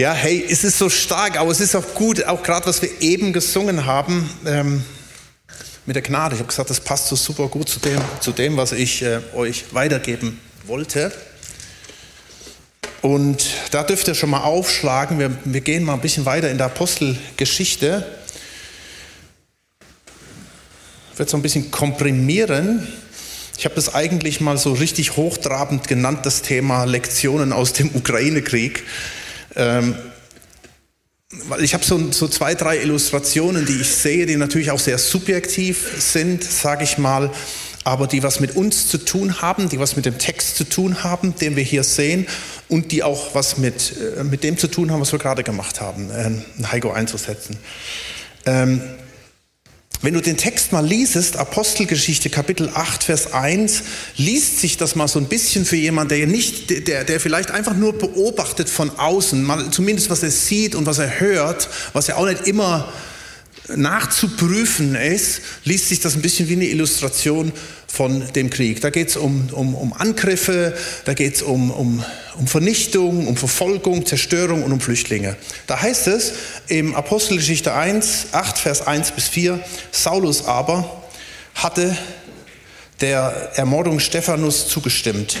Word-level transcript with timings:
Ja, 0.00 0.14
hey, 0.14 0.42
es 0.48 0.64
ist 0.64 0.78
so 0.78 0.88
stark, 0.88 1.36
aber 1.38 1.50
es 1.50 1.60
ist 1.60 1.76
auch 1.76 1.92
gut, 1.92 2.24
auch 2.24 2.42
gerade 2.42 2.64
was 2.64 2.80
wir 2.80 3.02
eben 3.02 3.34
gesungen 3.34 3.84
haben 3.84 4.30
ähm, 4.46 4.82
mit 5.84 5.94
der 5.94 6.02
Gnade. 6.02 6.36
Ich 6.36 6.38
habe 6.40 6.48
gesagt, 6.48 6.70
das 6.70 6.80
passt 6.80 7.08
so 7.08 7.16
super 7.16 7.48
gut 7.48 7.68
zu 7.68 7.80
dem, 7.80 8.00
zu 8.18 8.32
dem 8.32 8.56
was 8.56 8.72
ich 8.72 9.02
äh, 9.02 9.20
euch 9.34 9.74
weitergeben 9.74 10.40
wollte. 10.64 11.12
Und 13.02 13.44
da 13.72 13.82
dürft 13.82 14.08
ihr 14.08 14.14
schon 14.14 14.30
mal 14.30 14.40
aufschlagen. 14.40 15.18
Wir, 15.18 15.36
wir 15.44 15.60
gehen 15.60 15.84
mal 15.84 15.92
ein 15.92 16.00
bisschen 16.00 16.24
weiter 16.24 16.50
in 16.50 16.56
der 16.56 16.68
Apostelgeschichte. 16.68 18.06
Ich 21.12 21.18
werde 21.18 21.30
so 21.30 21.36
ein 21.36 21.42
bisschen 21.42 21.70
komprimieren. 21.70 22.88
Ich 23.58 23.66
habe 23.66 23.74
das 23.74 23.94
eigentlich 23.94 24.40
mal 24.40 24.56
so 24.56 24.72
richtig 24.72 25.18
hochtrabend 25.18 25.88
genannt, 25.88 26.24
das 26.24 26.40
Thema 26.40 26.84
Lektionen 26.84 27.52
aus 27.52 27.74
dem 27.74 27.94
Ukraine-Krieg. 27.94 28.82
Ähm, 29.56 29.94
ich 31.60 31.74
habe 31.74 31.84
so, 31.84 32.10
so, 32.10 32.26
zwei, 32.26 32.54
drei 32.54 32.78
Illustrationen, 32.78 33.64
die 33.64 33.80
ich 33.80 33.88
sehe, 33.88 34.26
die 34.26 34.36
natürlich 34.36 34.70
auch 34.70 34.80
sehr 34.80 34.98
subjektiv 34.98 35.92
sind, 35.98 36.42
sage 36.42 36.82
ich 36.82 36.98
mal, 36.98 37.30
aber 37.84 38.06
die 38.06 38.22
was 38.22 38.40
mit 38.40 38.56
uns 38.56 38.88
zu 38.88 38.98
tun 38.98 39.40
haben, 39.40 39.68
die 39.68 39.78
was 39.78 39.96
mit 39.96 40.06
dem 40.06 40.18
Text 40.18 40.56
zu 40.56 40.64
tun 40.64 41.04
haben, 41.04 41.34
den 41.36 41.56
wir 41.56 41.62
hier 41.62 41.84
sehen 41.84 42.26
und 42.68 42.92
die 42.92 43.02
auch 43.02 43.34
was 43.34 43.58
mit, 43.58 43.94
äh, 44.18 44.24
mit 44.24 44.42
dem 44.42 44.58
zu 44.58 44.68
tun 44.68 44.90
haben, 44.90 45.00
was 45.00 45.12
wir 45.12 45.18
gerade 45.18 45.44
gemacht 45.44 45.80
haben, 45.80 46.10
äh, 46.10 46.66
Heiko 46.66 46.90
einzusetzen. 46.90 47.56
Ähm, 48.44 48.80
wenn 50.02 50.14
du 50.14 50.22
den 50.22 50.38
Text 50.38 50.72
mal 50.72 50.84
liest, 50.84 51.36
Apostelgeschichte 51.36 52.30
Kapitel 52.30 52.70
8, 52.72 53.04
Vers 53.04 53.34
1, 53.34 53.82
liest 54.16 54.58
sich 54.58 54.78
das 54.78 54.94
mal 54.94 55.08
so 55.08 55.18
ein 55.18 55.26
bisschen 55.26 55.66
für 55.66 55.76
jemanden, 55.76 56.16
der 56.16 56.26
nicht, 56.26 56.88
der, 56.88 57.04
der 57.04 57.20
vielleicht 57.20 57.50
einfach 57.50 57.74
nur 57.74 57.92
beobachtet 57.92 58.70
von 58.70 58.98
außen, 58.98 59.42
mal 59.42 59.70
zumindest 59.70 60.08
was 60.08 60.22
er 60.22 60.30
sieht 60.30 60.74
und 60.74 60.86
was 60.86 60.98
er 60.98 61.20
hört, 61.20 61.68
was 61.92 62.08
er 62.08 62.16
auch 62.16 62.26
nicht 62.26 62.46
immer 62.46 62.90
nachzuprüfen 63.76 64.94
ist, 64.94 65.40
liest 65.64 65.88
sich 65.88 66.00
das 66.00 66.14
ein 66.14 66.22
bisschen 66.22 66.48
wie 66.48 66.54
eine 66.54 66.66
Illustration 66.66 67.52
von 67.86 68.32
dem 68.34 68.50
Krieg. 68.50 68.80
Da 68.80 68.90
geht 68.90 69.08
es 69.08 69.16
um, 69.16 69.48
um, 69.52 69.74
um 69.74 69.92
Angriffe, 69.92 70.76
da 71.04 71.14
geht 71.14 71.36
es 71.36 71.42
um, 71.42 71.70
um, 71.70 72.04
um 72.38 72.46
Vernichtung, 72.46 73.26
um 73.26 73.36
Verfolgung, 73.36 74.06
Zerstörung 74.06 74.62
und 74.62 74.72
um 74.72 74.80
Flüchtlinge. 74.80 75.36
Da 75.66 75.80
heißt 75.80 76.06
es 76.06 76.32
im 76.68 76.94
Apostelgeschichte 76.94 77.74
1, 77.74 78.28
8, 78.32 78.58
Vers 78.58 78.86
1 78.86 79.12
bis 79.12 79.28
4, 79.28 79.60
Saulus 79.90 80.44
aber 80.44 81.02
hatte 81.54 81.96
der 83.00 83.52
Ermordung 83.54 83.98
Stephanus 83.98 84.68
zugestimmt 84.68 85.36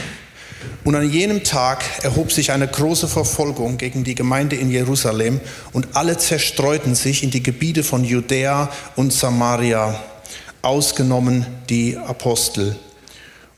und 0.84 0.94
an 0.94 1.10
jenem 1.10 1.44
Tag 1.44 1.84
erhob 2.02 2.32
sich 2.32 2.52
eine 2.52 2.68
große 2.68 3.08
Verfolgung 3.08 3.76
gegen 3.76 4.04
die 4.04 4.14
Gemeinde 4.14 4.56
in 4.56 4.70
Jerusalem 4.70 5.40
und 5.72 5.88
alle 5.94 6.16
zerstreuten 6.18 6.94
sich 6.94 7.22
in 7.22 7.30
die 7.30 7.42
Gebiete 7.42 7.82
von 7.82 8.04
Judäa 8.04 8.70
und 8.96 9.12
Samaria, 9.12 10.02
ausgenommen 10.62 11.46
die 11.68 11.96
Apostel. 11.96 12.76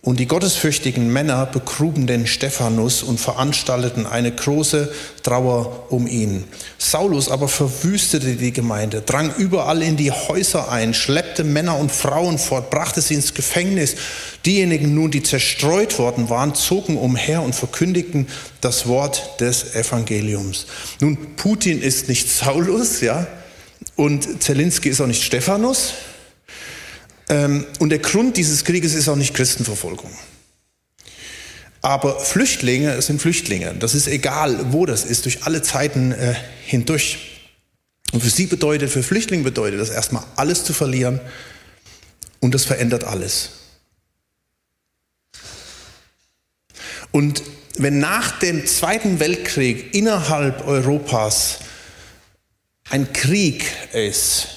Und 0.05 0.19
die 0.19 0.27
gottesfürchtigen 0.27 1.13
Männer 1.13 1.47
begruben 1.47 2.09
den 2.09 2.27
Stephanus 2.27 3.05
und 3.05 3.21
veranstalteten 3.21 4.05
eine 4.05 4.33
große 4.33 4.93
Trauer 5.23 5.87
um 5.91 6.09
ihn. 6.09 6.43
Saulus 6.77 7.29
aber 7.29 7.47
verwüstete 7.47 8.35
die 8.35 8.53
Gemeinde, 8.53 9.03
drang 9.03 9.33
überall 9.37 9.81
in 9.81 9.97
die 9.97 10.11
Häuser 10.11 10.73
ein, 10.73 10.93
schleppte 10.93 11.45
Männer 11.45 11.79
und 11.79 11.93
Frauen 11.93 12.39
fort, 12.39 12.69
brachte 12.69 13.01
sie 13.01 13.15
ins 13.15 13.33
Gefängnis. 13.33 13.95
Diejenigen 14.45 14.93
nun, 14.93 15.13
die 15.13 15.23
zerstreut 15.23 16.01
worden 16.01 16.29
waren, 16.29 16.57
zogen 16.57 16.97
umher 16.97 17.41
und 17.43 17.55
verkündigten 17.55 18.27
das 18.61 18.89
Wort 18.89 19.41
des 19.41 19.77
Evangeliums. 19.77 20.67
Nun, 20.99 21.37
Putin 21.37 21.81
ist 21.81 22.09
nicht 22.09 22.29
Saulus, 22.29 23.03
ja, 23.03 23.29
und 23.95 24.43
Zelensky 24.43 24.89
ist 24.89 25.01
auch 25.01 25.07
nicht 25.07 25.23
Stephanus, 25.23 25.93
und 27.79 27.89
der 27.89 27.99
Grund 27.99 28.37
dieses 28.37 28.65
Krieges 28.65 28.95
ist 28.95 29.09
auch 29.09 29.17
nicht 29.17 29.35
Christenverfolgung. 29.35 30.11
Aber 31.81 32.21
Flüchtlinge 32.21 33.01
sind 33.03 33.21
Flüchtlinge. 33.21 33.75
Das 33.75 33.95
ist 33.95 34.07
egal, 34.07 34.73
wo 34.73 34.87
das 34.87 35.05
ist, 35.05 35.25
durch 35.25 35.45
alle 35.45 35.63
Zeiten 35.63 36.13
äh, 36.13 36.35
hindurch. 36.65 37.41
Und 38.13 38.23
für 38.23 38.31
sie 38.31 38.47
bedeutet, 38.47 38.91
für 38.91 39.03
Flüchtlinge 39.03 39.43
bedeutet 39.43 39.81
das 39.81 39.91
erstmal 39.91 40.23
alles 40.37 40.65
zu 40.65 40.73
verlieren 40.73 41.21
und 42.41 42.55
das 42.55 42.65
verändert 42.65 43.05
alles. 43.05 43.51
Und 47.11 47.43
wenn 47.79 47.99
nach 47.99 48.39
dem 48.39 48.67
Zweiten 48.67 49.19
Weltkrieg 49.19 49.95
innerhalb 49.95 50.67
Europas 50.67 51.59
ein 52.91 53.13
Krieg 53.13 53.65
ist, 53.93 54.49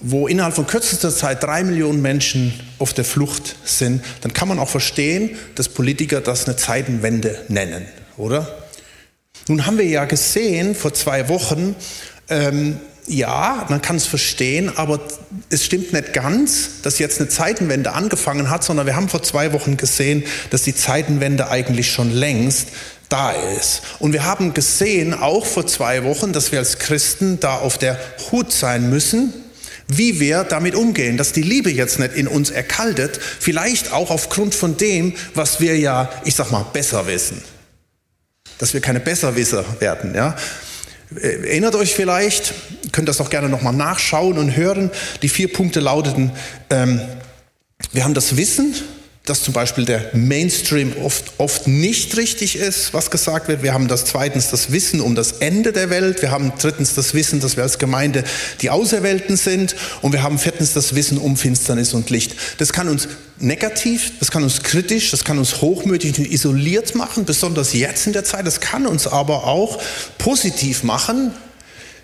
wo 0.00 0.28
innerhalb 0.28 0.54
von 0.54 0.66
kürzester 0.66 1.10
Zeit 1.10 1.42
drei 1.42 1.64
Millionen 1.64 2.02
Menschen 2.02 2.52
auf 2.78 2.92
der 2.92 3.04
Flucht 3.04 3.56
sind, 3.64 4.04
dann 4.20 4.32
kann 4.32 4.48
man 4.48 4.58
auch 4.58 4.68
verstehen, 4.68 5.36
dass 5.54 5.68
Politiker 5.68 6.20
das 6.20 6.46
eine 6.46 6.56
Zeitenwende 6.56 7.44
nennen, 7.48 7.84
oder? 8.16 8.64
Nun 9.48 9.66
haben 9.66 9.78
wir 9.78 9.86
ja 9.86 10.04
gesehen 10.04 10.74
vor 10.74 10.92
zwei 10.94 11.28
Wochen, 11.28 11.74
ähm, 12.28 12.78
ja, 13.06 13.66
man 13.70 13.80
kann 13.80 13.96
es 13.96 14.06
verstehen, 14.06 14.70
aber 14.76 15.00
es 15.48 15.64
stimmt 15.64 15.94
nicht 15.94 16.12
ganz, 16.12 16.82
dass 16.82 16.98
jetzt 16.98 17.20
eine 17.20 17.30
Zeitenwende 17.30 17.92
angefangen 17.92 18.50
hat, 18.50 18.62
sondern 18.62 18.86
wir 18.86 18.96
haben 18.96 19.08
vor 19.08 19.22
zwei 19.22 19.54
Wochen 19.54 19.78
gesehen, 19.78 20.24
dass 20.50 20.62
die 20.62 20.74
Zeitenwende 20.74 21.48
eigentlich 21.48 21.90
schon 21.90 22.10
längst 22.10 22.68
da 23.08 23.32
ist. 23.32 23.80
Und 23.98 24.12
wir 24.12 24.24
haben 24.24 24.52
gesehen, 24.52 25.14
auch 25.14 25.46
vor 25.46 25.66
zwei 25.66 26.04
Wochen, 26.04 26.34
dass 26.34 26.52
wir 26.52 26.58
als 26.58 26.78
Christen 26.78 27.40
da 27.40 27.56
auf 27.56 27.78
der 27.78 27.98
Hut 28.30 28.52
sein 28.52 28.90
müssen, 28.90 29.32
wie 29.88 30.20
wir 30.20 30.44
damit 30.44 30.74
umgehen, 30.74 31.16
dass 31.16 31.32
die 31.32 31.42
Liebe 31.42 31.70
jetzt 31.70 31.98
nicht 31.98 32.14
in 32.14 32.28
uns 32.28 32.50
erkaltet, 32.50 33.18
vielleicht 33.18 33.92
auch 33.92 34.10
aufgrund 34.10 34.54
von 34.54 34.76
dem, 34.76 35.14
was 35.34 35.60
wir 35.60 35.76
ja, 35.78 36.10
ich 36.24 36.34
sag 36.34 36.50
mal, 36.50 36.64
besser 36.72 37.06
wissen. 37.06 37.42
Dass 38.58 38.74
wir 38.74 38.80
keine 38.80 39.00
Besserwisser 39.00 39.64
werden, 39.80 40.14
ja. 40.14 40.36
Erinnert 41.14 41.74
euch 41.74 41.94
vielleicht, 41.94 42.52
könnt 42.92 43.08
das 43.08 43.16
doch 43.16 43.30
gerne 43.30 43.48
nochmal 43.48 43.72
nachschauen 43.72 44.36
und 44.36 44.54
hören. 44.54 44.90
Die 45.22 45.30
vier 45.30 45.50
Punkte 45.50 45.80
lauteten, 45.80 46.32
ähm, 46.68 47.00
wir 47.92 48.04
haben 48.04 48.12
das 48.12 48.36
Wissen, 48.36 48.74
dass 49.28 49.42
zum 49.42 49.54
Beispiel 49.54 49.84
der 49.84 50.10
Mainstream 50.14 50.92
oft, 51.02 51.32
oft 51.38 51.66
nicht 51.66 52.16
richtig 52.16 52.56
ist, 52.56 52.94
was 52.94 53.10
gesagt 53.10 53.48
wird. 53.48 53.62
Wir 53.62 53.74
haben 53.74 53.88
das 53.88 54.04
zweitens 54.04 54.50
das 54.50 54.72
Wissen 54.72 55.00
um 55.00 55.14
das 55.14 55.32
Ende 55.32 55.72
der 55.72 55.90
Welt. 55.90 56.22
Wir 56.22 56.30
haben 56.30 56.52
drittens 56.58 56.94
das 56.94 57.14
Wissen, 57.14 57.40
dass 57.40 57.56
wir 57.56 57.64
als 57.64 57.78
Gemeinde 57.78 58.24
die 58.60 58.70
Auserwählten 58.70 59.36
sind. 59.36 59.76
Und 60.02 60.12
wir 60.12 60.22
haben 60.22 60.38
viertens 60.38 60.72
das 60.72 60.94
Wissen 60.94 61.18
um 61.18 61.36
Finsternis 61.36 61.94
und 61.94 62.10
Licht. 62.10 62.34
Das 62.58 62.72
kann 62.72 62.88
uns 62.88 63.08
negativ, 63.38 64.12
das 64.18 64.30
kann 64.30 64.42
uns 64.42 64.62
kritisch, 64.62 65.10
das 65.10 65.24
kann 65.24 65.38
uns 65.38 65.60
hochmütig 65.60 66.18
und 66.18 66.30
isoliert 66.30 66.94
machen, 66.94 67.24
besonders 67.24 67.72
jetzt 67.72 68.06
in 68.06 68.12
der 68.12 68.24
Zeit. 68.24 68.46
Das 68.46 68.60
kann 68.60 68.86
uns 68.86 69.06
aber 69.06 69.46
auch 69.46 69.80
positiv 70.18 70.82
machen, 70.82 71.32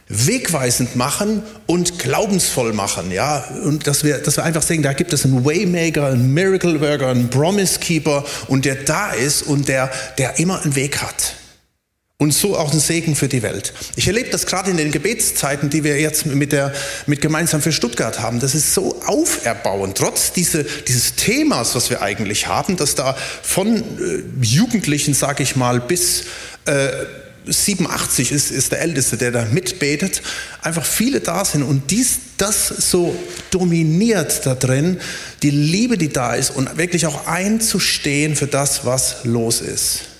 wegweisend 0.08 0.96
machen 0.96 1.42
und 1.66 1.98
glaubensvoll 1.98 2.72
machen, 2.72 3.10
ja, 3.10 3.44
und 3.64 3.86
dass 3.86 4.04
wir, 4.04 4.18
dass 4.18 4.36
wir 4.36 4.44
einfach 4.44 4.62
sehen, 4.62 4.82
da 4.82 4.92
gibt 4.92 5.12
es 5.12 5.24
einen 5.24 5.44
Waymaker, 5.44 6.08
einen 6.08 6.32
Miracle 6.34 6.80
Worker, 6.80 7.08
einen 7.08 7.30
Promise 7.30 7.78
Keeper 7.78 8.24
und 8.48 8.64
der 8.64 8.76
da 8.76 9.12
ist 9.12 9.42
und 9.42 9.68
der, 9.68 9.90
der 10.18 10.38
immer 10.38 10.62
einen 10.62 10.74
Weg 10.74 10.98
hat. 10.98 11.36
Und 12.16 12.32
so 12.32 12.56
auch 12.56 12.72
ein 12.72 12.78
Segen 12.78 13.16
für 13.16 13.26
die 13.26 13.42
Welt. 13.42 13.72
Ich 13.96 14.06
erlebe 14.06 14.30
das 14.30 14.46
gerade 14.46 14.70
in 14.70 14.76
den 14.76 14.92
Gebetszeiten, 14.92 15.68
die 15.68 15.82
wir 15.82 16.00
jetzt 16.00 16.26
mit, 16.26 16.52
der, 16.52 16.72
mit 17.06 17.20
gemeinsam 17.20 17.60
für 17.60 17.72
Stuttgart 17.72 18.20
haben. 18.20 18.38
Das 18.38 18.54
ist 18.54 18.72
so 18.72 19.02
auferbauend, 19.04 19.98
trotz 19.98 20.32
diese, 20.32 20.64
dieses 20.64 21.16
Themas, 21.16 21.74
was 21.74 21.90
wir 21.90 22.02
eigentlich 22.02 22.46
haben, 22.46 22.76
dass 22.76 22.94
da 22.94 23.16
von 23.42 23.76
äh, 23.76 24.22
Jugendlichen, 24.40 25.12
sage 25.12 25.42
ich 25.42 25.56
mal, 25.56 25.80
bis 25.80 26.24
äh, 26.66 26.88
87 27.46 28.32
ist, 28.32 28.50
ist 28.50 28.72
der 28.72 28.80
Älteste, 28.80 29.16
der 29.16 29.30
da 29.30 29.44
mitbetet, 29.44 30.22
einfach 30.62 30.84
viele 30.84 31.20
da 31.20 31.44
sind 31.44 31.62
und 31.62 31.90
dies, 31.90 32.18
das 32.36 32.68
so 32.68 33.14
dominiert 33.50 34.46
da 34.46 34.54
drin, 34.54 34.98
die 35.42 35.50
Liebe, 35.50 35.98
die 35.98 36.08
da 36.08 36.34
ist 36.34 36.50
und 36.50 36.76
wirklich 36.76 37.06
auch 37.06 37.26
einzustehen 37.26 38.36
für 38.36 38.46
das, 38.46 38.84
was 38.84 39.24
los 39.24 39.60
ist. 39.60 40.13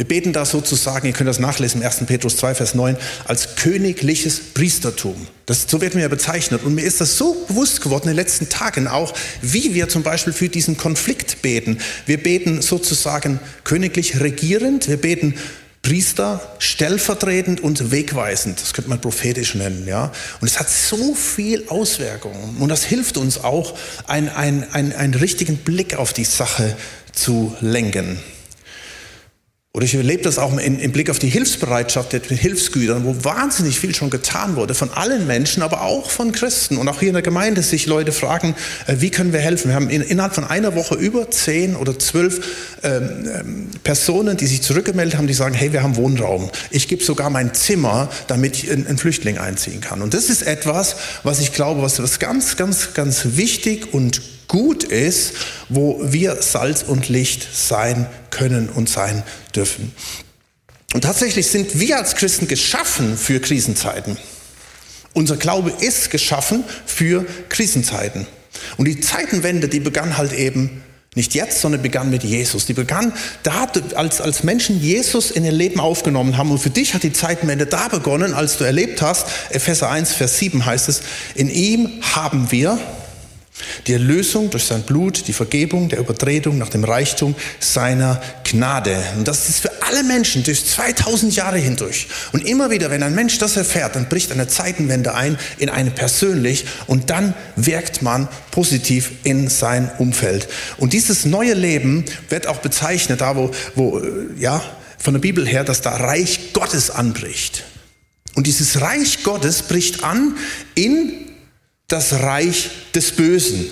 Wir 0.00 0.08
beten 0.08 0.32
da 0.32 0.46
sozusagen, 0.46 1.06
ihr 1.06 1.12
könnt 1.12 1.28
das 1.28 1.38
nachlesen 1.38 1.82
im 1.82 1.86
1. 1.86 2.06
Petrus 2.06 2.38
2, 2.38 2.54
Vers 2.54 2.74
9, 2.74 2.96
als 3.26 3.56
königliches 3.56 4.40
Priestertum. 4.54 5.26
Das, 5.44 5.66
so 5.68 5.82
werden 5.82 5.96
wir 5.96 6.00
ja 6.00 6.08
bezeichnet. 6.08 6.64
Und 6.64 6.74
mir 6.74 6.84
ist 6.84 7.02
das 7.02 7.18
so 7.18 7.34
bewusst 7.46 7.82
geworden 7.82 8.04
in 8.04 8.12
den 8.12 8.16
letzten 8.16 8.48
Tagen 8.48 8.88
auch, 8.88 9.12
wie 9.42 9.74
wir 9.74 9.90
zum 9.90 10.02
Beispiel 10.02 10.32
für 10.32 10.48
diesen 10.48 10.78
Konflikt 10.78 11.42
beten. 11.42 11.76
Wir 12.06 12.16
beten 12.16 12.62
sozusagen 12.62 13.40
königlich 13.62 14.20
regierend, 14.20 14.88
wir 14.88 14.96
beten 14.96 15.34
Priester 15.82 16.40
stellvertretend 16.60 17.60
und 17.60 17.90
wegweisend. 17.90 18.58
Das 18.58 18.72
könnte 18.72 18.88
man 18.88 19.02
prophetisch 19.02 19.54
nennen, 19.54 19.86
ja. 19.86 20.12
Und 20.40 20.48
es 20.48 20.58
hat 20.58 20.70
so 20.70 21.14
viel 21.14 21.68
Auswirkungen. 21.68 22.56
Und 22.58 22.70
das 22.70 22.84
hilft 22.84 23.18
uns 23.18 23.44
auch, 23.44 23.76
einen, 24.06 24.30
einen, 24.30 24.64
einen, 24.72 24.94
einen 24.94 25.12
richtigen 25.12 25.58
Blick 25.58 25.96
auf 25.96 26.14
die 26.14 26.24
Sache 26.24 26.74
zu 27.12 27.54
lenken. 27.60 28.18
Oder 29.72 29.84
ich 29.84 29.94
erlebe 29.94 30.24
das 30.24 30.38
auch 30.38 30.52
im, 30.58 30.80
im, 30.80 30.90
Blick 30.90 31.10
auf 31.10 31.20
die 31.20 31.28
Hilfsbereitschaft 31.28 32.12
mit 32.12 32.26
Hilfsgütern, 32.26 33.04
wo 33.04 33.24
wahnsinnig 33.24 33.78
viel 33.78 33.94
schon 33.94 34.10
getan 34.10 34.56
wurde 34.56 34.74
von 34.74 34.90
allen 34.90 35.28
Menschen, 35.28 35.62
aber 35.62 35.82
auch 35.82 36.10
von 36.10 36.32
Christen. 36.32 36.76
Und 36.76 36.88
auch 36.88 36.98
hier 36.98 37.10
in 37.10 37.14
der 37.14 37.22
Gemeinde 37.22 37.62
sich 37.62 37.86
Leute 37.86 38.10
fragen, 38.10 38.56
äh, 38.88 38.96
wie 38.98 39.10
können 39.10 39.32
wir 39.32 39.38
helfen? 39.38 39.68
Wir 39.68 39.76
haben 39.76 39.88
in, 39.88 40.02
innerhalb 40.02 40.34
von 40.34 40.42
einer 40.42 40.74
Woche 40.74 40.96
über 40.96 41.30
zehn 41.30 41.76
oder 41.76 41.96
zwölf 42.00 42.40
ähm, 42.82 43.30
ähm, 43.32 43.70
Personen, 43.84 44.36
die 44.36 44.48
sich 44.48 44.62
zurückgemeldet 44.62 45.16
haben, 45.16 45.28
die 45.28 45.34
sagen, 45.34 45.54
hey, 45.54 45.72
wir 45.72 45.84
haben 45.84 45.94
Wohnraum. 45.94 46.50
Ich 46.72 46.88
gebe 46.88 47.04
sogar 47.04 47.30
mein 47.30 47.54
Zimmer, 47.54 48.10
damit 48.26 48.68
ein, 48.68 48.88
ein 48.88 48.98
Flüchtling 48.98 49.38
einziehen 49.38 49.80
kann. 49.80 50.02
Und 50.02 50.14
das 50.14 50.30
ist 50.30 50.42
etwas, 50.42 50.96
was 51.22 51.38
ich 51.38 51.52
glaube, 51.52 51.80
was, 51.82 52.02
was 52.02 52.18
ganz, 52.18 52.56
ganz, 52.56 52.92
ganz 52.94 53.36
wichtig 53.36 53.94
und 53.94 54.20
gut 54.50 54.82
ist, 54.82 55.32
wo 55.68 56.00
wir 56.02 56.42
Salz 56.42 56.82
und 56.82 57.08
Licht 57.08 57.46
sein 57.54 58.06
können 58.30 58.68
und 58.68 58.88
sein 58.88 59.22
dürfen. 59.54 59.94
Und 60.92 61.02
tatsächlich 61.02 61.46
sind 61.46 61.78
wir 61.78 61.96
als 61.96 62.16
Christen 62.16 62.48
geschaffen 62.48 63.16
für 63.16 63.38
Krisenzeiten. 63.38 64.16
Unser 65.14 65.36
Glaube 65.36 65.72
ist 65.78 66.10
geschaffen 66.10 66.64
für 66.84 67.24
Krisenzeiten. 67.48 68.26
Und 68.76 68.86
die 68.86 68.98
Zeitenwende, 68.98 69.68
die 69.68 69.78
begann 69.78 70.16
halt 70.16 70.32
eben 70.32 70.82
nicht 71.14 71.34
jetzt, 71.34 71.60
sondern 71.60 71.82
begann 71.82 72.10
mit 72.10 72.24
Jesus. 72.24 72.66
Die 72.66 72.72
begann 72.72 73.12
da, 73.44 73.70
als, 73.94 74.20
als 74.20 74.42
Menschen 74.42 74.80
Jesus 74.80 75.30
in 75.30 75.44
ihr 75.44 75.52
Leben 75.52 75.78
aufgenommen 75.78 76.36
haben. 76.36 76.50
Und 76.50 76.58
für 76.58 76.70
dich 76.70 76.94
hat 76.94 77.04
die 77.04 77.12
Zeitenwende 77.12 77.66
da 77.66 77.86
begonnen, 77.86 78.34
als 78.34 78.58
du 78.58 78.64
erlebt 78.64 79.00
hast, 79.00 79.28
Epheser 79.50 79.90
1, 79.90 80.12
Vers 80.12 80.38
7 80.38 80.66
heißt 80.66 80.88
es, 80.88 81.02
in 81.36 81.48
ihm 81.48 82.00
haben 82.14 82.50
wir 82.50 82.80
die 83.86 83.92
Erlösung 83.92 84.50
durch 84.50 84.64
sein 84.64 84.82
Blut, 84.82 85.26
die 85.28 85.32
Vergebung 85.32 85.88
der 85.88 85.98
Übertretung 85.98 86.58
nach 86.58 86.68
dem 86.68 86.84
Reichtum 86.84 87.34
seiner 87.58 88.20
Gnade. 88.44 88.96
Und 89.16 89.28
das 89.28 89.48
ist 89.48 89.60
für 89.60 89.70
alle 89.82 90.02
Menschen 90.02 90.44
durch 90.44 90.64
2000 90.64 91.34
Jahre 91.34 91.58
hindurch. 91.58 92.08
Und 92.32 92.46
immer 92.46 92.70
wieder, 92.70 92.90
wenn 92.90 93.02
ein 93.02 93.14
Mensch 93.14 93.38
das 93.38 93.56
erfährt, 93.56 93.96
dann 93.96 94.08
bricht 94.08 94.32
eine 94.32 94.48
Zeitenwende 94.48 95.14
ein 95.14 95.38
in 95.58 95.68
eine 95.68 95.90
persönlich 95.90 96.64
und 96.86 97.10
dann 97.10 97.34
wirkt 97.56 98.02
man 98.02 98.28
positiv 98.50 99.12
in 99.24 99.48
sein 99.48 99.90
Umfeld. 99.98 100.48
Und 100.78 100.92
dieses 100.92 101.24
neue 101.24 101.54
Leben 101.54 102.04
wird 102.28 102.46
auch 102.46 102.58
bezeichnet, 102.58 103.20
da 103.20 103.36
wo, 103.36 103.50
wo 103.74 103.98
äh, 103.98 104.28
ja, 104.38 104.62
von 104.98 105.14
der 105.14 105.20
Bibel 105.20 105.46
her, 105.46 105.64
dass 105.64 105.80
da 105.80 105.96
Reich 105.96 106.52
Gottes 106.52 106.90
anbricht. 106.90 107.64
Und 108.34 108.46
dieses 108.46 108.80
Reich 108.80 109.22
Gottes 109.22 109.62
bricht 109.62 110.04
an 110.04 110.36
in 110.74 111.29
das 111.90 112.14
Reich 112.14 112.70
des 112.94 113.12
Bösen. 113.12 113.66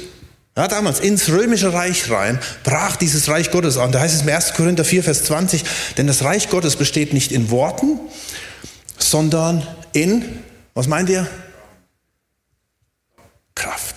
Ja, 0.57 0.67
damals 0.67 0.99
ins 0.99 1.29
römische 1.29 1.73
Reich 1.73 2.11
rein 2.11 2.39
brach 2.65 2.97
dieses 2.97 3.29
Reich 3.29 3.53
Gottes 3.53 3.77
an. 3.77 3.93
Da 3.93 4.01
heißt 4.01 4.15
es 4.15 4.23
im 4.23 4.29
1. 4.29 4.55
Korinther 4.55 4.85
4, 4.85 5.05
Vers 5.05 5.25
20, 5.25 5.65
denn 5.97 6.09
das 6.09 6.25
Reich 6.25 6.51
Gottes 6.51 6.75
besteht 6.75 7.13
nicht 7.13 7.31
in 7.31 7.51
Worten, 7.51 8.01
sondern 8.99 9.65
in, 9.93 10.41
was 10.75 10.89
meint 10.89 11.09
ihr? 11.11 11.29
Kraft. 13.55 13.95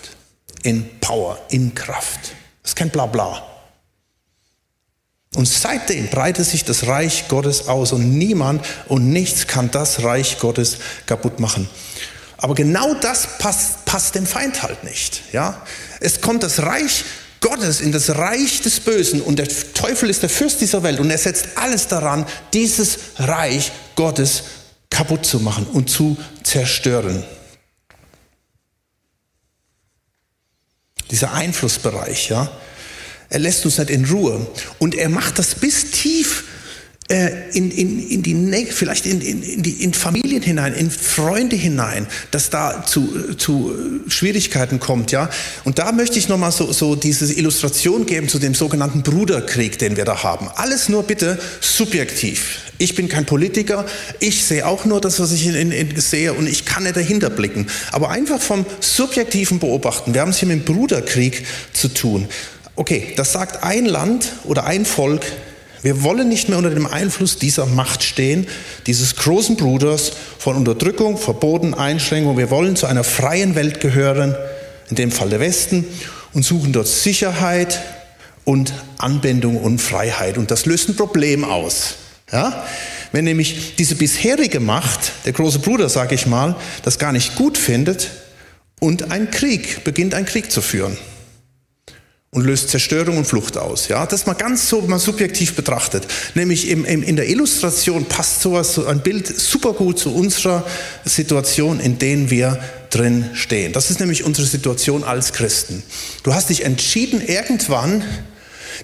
In 0.61 0.87
Power, 0.99 1.39
in 1.49 1.73
Kraft. 1.73 2.35
Das 2.61 2.71
ist 2.71 2.75
kein 2.75 2.91
Blabla. 2.91 3.43
Und 5.33 5.47
seitdem 5.47 6.09
breitet 6.09 6.45
sich 6.45 6.65
das 6.65 6.85
Reich 6.85 7.27
Gottes 7.27 7.67
aus 7.67 7.93
und 7.93 8.17
niemand 8.17 8.63
und 8.87 9.09
nichts 9.09 9.47
kann 9.47 9.71
das 9.71 10.03
Reich 10.03 10.37
Gottes 10.37 10.77
kaputt 11.07 11.39
machen. 11.39 11.67
Aber 12.41 12.55
genau 12.55 12.95
das 12.95 13.37
passt, 13.37 13.85
passt 13.85 14.15
dem 14.15 14.25
Feind 14.25 14.63
halt 14.63 14.83
nicht. 14.83 15.21
Ja? 15.31 15.61
Es 15.99 16.21
kommt 16.21 16.43
das 16.43 16.63
Reich 16.63 17.05
Gottes 17.39 17.81
in 17.81 17.91
das 17.91 18.09
Reich 18.17 18.61
des 18.61 18.79
Bösen 18.79 19.21
und 19.21 19.37
der 19.37 19.47
Teufel 19.73 20.09
ist 20.09 20.21
der 20.21 20.29
Fürst 20.29 20.61
dieser 20.61 20.83
Welt 20.83 20.99
und 20.99 21.09
er 21.09 21.17
setzt 21.17 21.49
alles 21.55 21.87
daran, 21.87 22.25
dieses 22.53 22.97
Reich 23.17 23.71
Gottes 23.95 24.43
kaputt 24.91 25.25
zu 25.25 25.39
machen 25.39 25.65
und 25.65 25.89
zu 25.89 26.17
zerstören. 26.43 27.23
Dieser 31.09 31.33
Einflussbereich, 31.33 32.29
ja, 32.29 32.51
er 33.29 33.39
lässt 33.39 33.65
uns 33.65 33.79
nicht 33.79 33.89
in 33.89 34.05
Ruhe 34.05 34.45
und 34.77 34.93
er 34.93 35.09
macht 35.09 35.39
das 35.39 35.55
bis 35.55 35.89
tief 35.91 36.43
in, 37.11 37.71
in, 37.71 38.09
in 38.09 38.23
die, 38.23 38.65
vielleicht 38.67 39.05
in, 39.05 39.19
in, 39.21 39.43
in, 39.43 39.63
die, 39.63 39.83
in 39.83 39.93
Familien 39.93 40.41
hinein, 40.41 40.73
in 40.73 40.89
Freunde 40.89 41.57
hinein, 41.57 42.07
dass 42.31 42.49
da 42.49 42.85
zu, 42.85 43.35
zu 43.35 43.75
Schwierigkeiten 44.07 44.79
kommt, 44.79 45.11
ja. 45.11 45.29
Und 45.65 45.77
da 45.79 45.91
möchte 45.91 46.17
ich 46.19 46.29
nochmal 46.29 46.51
so, 46.51 46.71
so 46.71 46.95
diese 46.95 47.33
Illustration 47.33 48.05
geben 48.05 48.29
zu 48.29 48.39
dem 48.39 48.55
sogenannten 48.55 49.03
Bruderkrieg, 49.03 49.77
den 49.77 49.97
wir 49.97 50.05
da 50.05 50.23
haben. 50.23 50.47
Alles 50.55 50.87
nur 50.87 51.03
bitte 51.03 51.37
subjektiv. 51.59 52.59
Ich 52.77 52.95
bin 52.95 53.09
kein 53.09 53.25
Politiker, 53.25 53.85
ich 54.19 54.45
sehe 54.45 54.65
auch 54.65 54.85
nur 54.85 55.01
das, 55.01 55.19
was 55.19 55.33
ich 55.33 55.47
in, 55.47 55.71
in, 55.71 55.99
sehe 55.99 56.33
und 56.33 56.47
ich 56.47 56.65
kann 56.65 56.83
nicht 56.83 56.95
dahinter 56.95 57.29
blicken. 57.29 57.67
Aber 57.91 58.09
einfach 58.09 58.39
vom 58.39 58.65
subjektiven 58.79 59.59
Beobachten. 59.59 60.13
Wir 60.13 60.21
haben 60.21 60.29
es 60.29 60.37
hier 60.37 60.47
mit 60.47 60.65
dem 60.65 60.73
Bruderkrieg 60.73 61.45
zu 61.73 61.89
tun. 61.89 62.27
Okay, 62.77 63.13
das 63.17 63.33
sagt 63.33 63.63
ein 63.63 63.85
Land 63.85 64.31
oder 64.45 64.63
ein 64.63 64.85
Volk 64.85 65.25
wir 65.83 66.03
wollen 66.03 66.29
nicht 66.29 66.47
mehr 66.47 66.57
unter 66.57 66.69
dem 66.69 66.85
Einfluss 66.85 67.37
dieser 67.37 67.65
Macht 67.65 68.03
stehen, 68.03 68.47
dieses 68.85 69.15
großen 69.15 69.57
Bruders 69.57 70.11
von 70.37 70.55
Unterdrückung, 70.55 71.17
Verboten, 71.17 71.73
Einschränkungen. 71.73 72.37
Wir 72.37 72.51
wollen 72.51 72.75
zu 72.75 72.85
einer 72.85 73.03
freien 73.03 73.55
Welt 73.55 73.79
gehören, 73.79 74.35
in 74.89 74.95
dem 74.95 75.11
Fall 75.11 75.29
der 75.29 75.39
Westen, 75.39 75.85
und 76.33 76.43
suchen 76.43 76.71
dort 76.71 76.87
Sicherheit 76.87 77.81
und 78.45 78.73
Anbindung 78.97 79.57
und 79.57 79.79
Freiheit. 79.79 80.37
Und 80.37 80.51
das 80.51 80.65
löst 80.65 80.89
ein 80.89 80.95
Problem 80.95 81.43
aus. 81.43 81.95
Ja? 82.31 82.63
Wenn 83.11 83.25
nämlich 83.25 83.75
diese 83.75 83.95
bisherige 83.95 84.59
Macht, 84.59 85.11
der 85.25 85.33
große 85.33 85.59
Bruder, 85.59 85.89
sage 85.89 86.15
ich 86.15 86.27
mal, 86.27 86.55
das 86.83 86.99
gar 86.99 87.11
nicht 87.11 87.35
gut 87.35 87.57
findet 87.57 88.09
und 88.79 89.11
ein 89.11 89.31
Krieg, 89.31 89.83
beginnt 89.83 90.13
ein 90.13 90.25
Krieg 90.25 90.51
zu 90.51 90.61
führen 90.61 90.97
und 92.33 92.45
löst 92.45 92.69
Zerstörung 92.69 93.17
und 93.17 93.25
Flucht 93.25 93.57
aus. 93.57 93.89
Ja, 93.89 94.05
das 94.05 94.25
mal 94.25 94.35
ganz 94.35 94.69
so 94.69 94.81
mal 94.83 94.99
subjektiv 94.99 95.53
betrachtet. 95.53 96.07
Nämlich 96.33 96.69
im, 96.69 96.85
im, 96.85 97.03
in 97.03 97.17
der 97.17 97.27
Illustration 97.27 98.05
passt 98.05 98.41
sowas, 98.41 98.73
so 98.73 98.85
ein 98.85 99.03
Bild 99.03 99.27
super 99.27 99.73
gut 99.73 99.99
zu 99.99 100.15
unserer 100.15 100.65
Situation, 101.03 101.81
in 101.81 101.99
der 101.99 102.29
wir 102.29 102.63
drin 102.89 103.29
stehen. 103.33 103.73
Das 103.73 103.91
ist 103.91 103.99
nämlich 103.99 104.23
unsere 104.23 104.47
Situation 104.47 105.03
als 105.03 105.33
Christen. 105.33 105.83
Du 106.23 106.33
hast 106.33 106.49
dich 106.49 106.63
entschieden, 106.63 107.21
irgendwann 107.21 108.01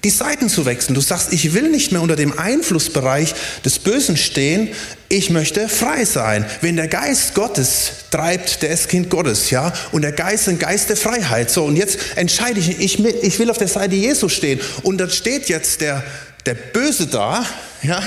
die 0.03 0.09
Seiten 0.09 0.49
zu 0.49 0.65
wechseln. 0.65 0.95
Du 0.95 1.01
sagst, 1.01 1.33
ich 1.33 1.53
will 1.53 1.69
nicht 1.69 1.91
mehr 1.91 2.01
unter 2.01 2.15
dem 2.15 2.37
Einflussbereich 2.37 3.33
des 3.65 3.79
Bösen 3.79 4.17
stehen, 4.17 4.69
ich 5.09 5.29
möchte 5.29 5.69
frei 5.69 6.03
sein. 6.05 6.45
Wenn 6.61 6.75
der 6.75 6.87
Geist 6.87 7.33
Gottes 7.33 7.91
treibt, 8.11 8.61
der 8.61 8.71
ist 8.71 8.89
Kind 8.89 9.09
Gottes, 9.09 9.49
ja, 9.49 9.71
und 9.91 10.01
der 10.01 10.11
Geist 10.11 10.43
ist 10.43 10.49
ein 10.49 10.59
Geist 10.59 10.89
der 10.89 10.97
Freiheit. 10.97 11.49
So, 11.49 11.65
und 11.65 11.77
jetzt 11.77 11.97
entscheide 12.15 12.59
ich, 12.59 12.79
ich, 12.79 13.03
ich 13.03 13.39
will 13.39 13.49
auf 13.49 13.57
der 13.57 13.69
Seite 13.69 13.95
Jesu 13.95 14.27
stehen. 14.27 14.59
Und 14.83 14.97
dann 14.97 15.09
steht 15.09 15.47
jetzt 15.47 15.81
der, 15.81 16.03
der 16.45 16.55
Böse 16.55 17.07
da, 17.07 17.45
ja, 17.83 18.01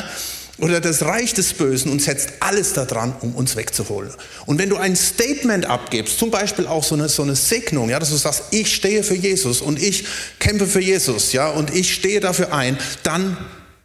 oder 0.61 0.81
das 0.81 1.02
Reich 1.02 1.35
des 1.35 1.52
Bösen 1.52 1.90
und 1.90 2.02
setzt 2.02 2.31
alles 2.40 2.73
daran, 2.73 3.14
um 3.21 3.35
uns 3.35 3.57
wegzuholen. 3.57 4.11
Und 4.47 4.59
wenn 4.59 4.71
du 4.71 4.76
ein 4.76 4.97
Statement 4.97 5.67
abgibst, 5.67 6.19
zum 6.19 6.31
Beispiel 6.31 6.67
auch 6.67 6.85
so 6.85 6.95
eine, 6.95 7.09
so 7.09 7.23
eine 7.23 7.37
Segnung, 7.37 7.88
ja, 7.90 7.99
dass 7.99 8.11
du 8.11 8.17
sagst, 8.17 8.45
ich 8.50 8.75
stehe 8.75 9.02
für 9.02 9.14
Jesus 9.14 9.61
und 9.61 9.81
ich 9.81 10.05
kämpfe 10.38 10.67
für 10.67 10.81
Jesus, 10.81 11.33
ja, 11.33 11.49
und 11.50 11.75
ich 11.75 11.93
stehe 11.95 12.21
dafür 12.21 12.52
ein, 12.52 12.79
dann 13.02 13.37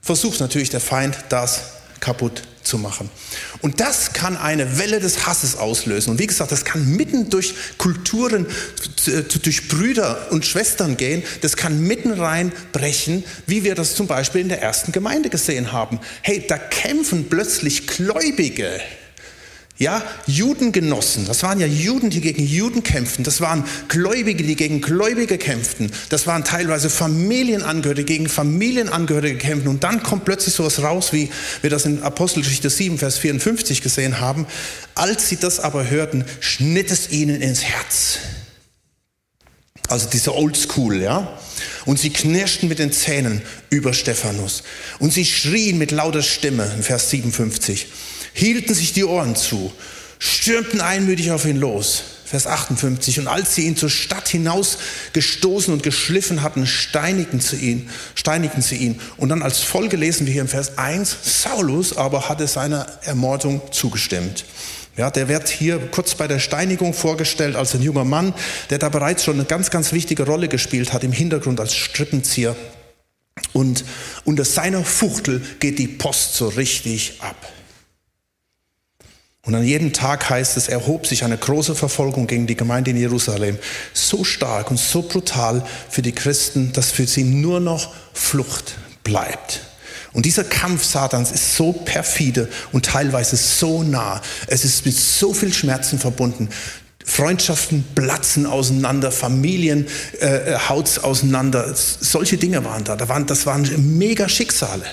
versucht 0.02 0.40
natürlich 0.40 0.70
der 0.70 0.82
Feind, 0.82 1.18
das 1.30 1.75
kaputt 2.00 2.44
zu 2.64 2.78
machen. 2.78 3.10
Und 3.62 3.80
das 3.80 4.14
kann 4.14 4.38
eine 4.38 4.78
Welle 4.80 5.00
des 5.00 5.26
Hasses 5.26 5.56
auslösen. 5.56 6.12
Und 6.12 6.20
wie 6.20 6.28
gesagt, 6.28 6.52
das 6.52 6.66
kann 6.66 6.86
mitten 6.96 7.30
durch 7.30 7.54
Kulturen, 7.78 8.48
durch 9.44 9.68
Brüder 9.68 10.32
und 10.32 10.46
Schwestern 10.46 10.98
gehen. 10.98 11.24
Das 11.42 11.56
kann 11.56 11.80
mitten 11.82 12.12
reinbrechen, 12.12 13.24
wie 13.46 13.64
wir 13.64 13.76
das 13.76 13.96
zum 13.96 14.08
Beispiel 14.08 14.42
in 14.42 14.50
der 14.50 14.62
ersten 14.62 14.92
Gemeinde 14.92 15.30
gesehen 15.30 15.72
haben. 15.72 16.00
Hey, 16.22 16.44
da 16.48 16.58
kämpfen 16.58 17.30
plötzlich 17.30 17.88
Gläubige 17.88 18.82
ja, 19.78 20.02
Judengenossen, 20.26 21.26
das 21.26 21.44
waren 21.44 21.60
ja 21.60 21.68
Juden, 21.68 22.10
die 22.10 22.22
gegen 22.22 22.46
Juden 22.46 22.82
kämpften, 22.82 23.26
das 23.26 23.42
waren 23.42 23.66
Gläubige, 23.90 24.42
die 24.42 24.56
gegen 24.56 24.80
Gläubige 24.80 25.38
kämpften, 25.38 25.92
das 26.08 26.28
waren 26.28 26.46
teilweise 26.46 26.90
Familienangehörige, 26.90 28.06
gegen 28.06 28.30
Familienangehörige 28.30 29.38
kämpften 29.38 29.70
und 29.70 29.84
dann 29.84 30.02
kommt 30.02 30.24
plötzlich 30.24 30.56
sowas 30.56 30.82
raus, 30.82 31.12
wie 31.12 31.30
wir 31.62 31.70
das 31.70 31.86
in 31.86 32.02
Apostelgeschichte 32.04 32.70
7, 32.70 32.98
Vers 32.98 33.18
54 33.18 33.82
gesehen 33.82 34.22
haben. 34.22 34.48
Als 34.96 35.28
sie 35.28 35.36
das 35.36 35.60
aber 35.60 35.90
hörten, 35.90 36.24
schnitt 36.40 36.90
es 36.90 37.12
ihnen 37.12 37.42
ins 37.42 37.64
Herz. 37.64 38.20
Also 39.90 40.08
diese 40.10 40.34
Oldschool, 40.34 41.02
ja. 41.02 41.38
Und 41.86 42.00
sie 42.00 42.12
knirschten 42.12 42.70
mit 42.70 42.80
den 42.80 42.94
Zähnen 42.94 43.42
über 43.70 43.94
Stephanus. 43.94 44.64
Und 45.00 45.12
sie 45.12 45.26
schrien 45.26 45.78
mit 45.78 45.92
lauter 45.92 46.24
Stimme, 46.24 46.72
in 46.78 46.82
Vers 46.82 47.10
57 47.10 47.88
hielten 48.36 48.76
sich 48.76 48.94
die 48.94 49.06
Ohren 49.06 49.36
zu, 49.36 49.74
stürmten 50.20 50.82
einmütig 50.82 51.32
auf 51.32 51.46
ihn 51.46 51.58
los. 51.58 52.04
Vers 52.26 52.48
58. 52.48 53.20
Und 53.20 53.28
als 53.28 53.56
sie 53.56 53.66
ihn 53.66 53.78
zur 53.78 53.90
Stadt 53.90 54.28
hinaus 54.28 54.80
gestoßen 55.14 55.72
und 55.72 55.84
geschliffen 55.84 56.42
hatten, 56.42 56.66
steinigten 56.68 57.40
sie 57.40 57.58
ihn, 57.58 57.90
steinigten 58.16 58.62
sie 58.62 58.76
ihn. 58.78 59.00
Und 59.18 59.30
dann 59.30 59.44
als 59.44 59.60
Folge 59.60 59.96
lesen 59.96 60.26
wir 60.26 60.34
hier 60.34 60.42
im 60.42 60.48
Vers 60.48 60.78
1, 60.78 61.16
Saulus 61.44 61.96
aber 61.96 62.28
hatte 62.28 62.48
seiner 62.48 62.88
Ermordung 63.04 63.62
zugestimmt. 63.72 64.46
Ja, 64.98 65.12
der 65.12 65.28
wird 65.28 65.50
hier 65.50 65.78
kurz 65.92 66.16
bei 66.16 66.28
der 66.28 66.40
Steinigung 66.40 66.94
vorgestellt 66.94 67.56
als 67.56 67.76
ein 67.76 67.82
junger 67.82 68.06
Mann, 68.06 68.34
der 68.70 68.80
da 68.80 68.90
bereits 68.90 69.24
schon 69.24 69.36
eine 69.36 69.46
ganz, 69.46 69.70
ganz 69.70 69.92
wichtige 69.92 70.24
Rolle 70.24 70.48
gespielt 70.48 70.94
hat 70.94 71.04
im 71.04 71.12
Hintergrund 71.12 71.60
als 71.60 71.76
Strippenzieher. 71.76 72.56
Und 73.54 73.84
unter 74.24 74.46
seiner 74.46 74.84
Fuchtel 74.84 75.42
geht 75.60 75.80
die 75.80 75.88
Post 75.88 76.36
so 76.36 76.48
richtig 76.48 77.20
ab. 77.20 77.36
Und 79.46 79.54
an 79.54 79.64
jedem 79.64 79.94
Tag 79.94 80.28
heißt 80.30 80.58
es, 80.58 80.68
erhob 80.68 81.06
sich 81.06 81.24
eine 81.24 81.38
große 81.38 81.76
Verfolgung 81.76 82.26
gegen 82.26 82.48
die 82.48 82.56
Gemeinde 82.56 82.92
in 82.92 82.98
Jerusalem. 82.98 83.60
So 83.94 84.24
stark 84.24 84.72
und 84.72 84.78
so 84.78 85.04
brutal 85.04 85.64
für 85.90 86.02
die 86.02 86.14
Christen, 86.14 86.74
dass 86.74 86.92
für 86.92 87.06
sie 87.06 87.24
nur 87.24 87.60
noch 87.60 87.94
Flucht 88.14 88.76
bleibt. 89.04 89.62
Und 90.14 90.26
dieser 90.26 90.46
Kampf 90.46 90.84
Satans 90.84 91.32
ist 91.32 91.56
so 91.56 91.74
perfide 91.74 92.50
und 92.72 92.86
teilweise 92.86 93.36
so 93.36 93.84
nah. 93.84 94.20
Es 94.48 94.66
ist 94.66 94.86
mit 94.86 94.96
so 94.96 95.34
viel 95.34 95.54
Schmerzen 95.54 96.00
verbunden. 96.00 96.50
Freundschaften 97.04 97.86
platzen 97.94 98.48
auseinander, 98.48 99.12
Familien 99.12 99.86
äh, 100.22 100.54
äh 100.54 100.58
haut's 100.70 100.98
auseinander. 100.98 101.76
Solche 101.76 102.38
Dinge 102.38 102.64
waren 102.66 102.84
da. 102.84 102.96
das 102.96 103.46
waren 103.46 103.98
mega 103.98 104.28
Schicksale. 104.28 104.86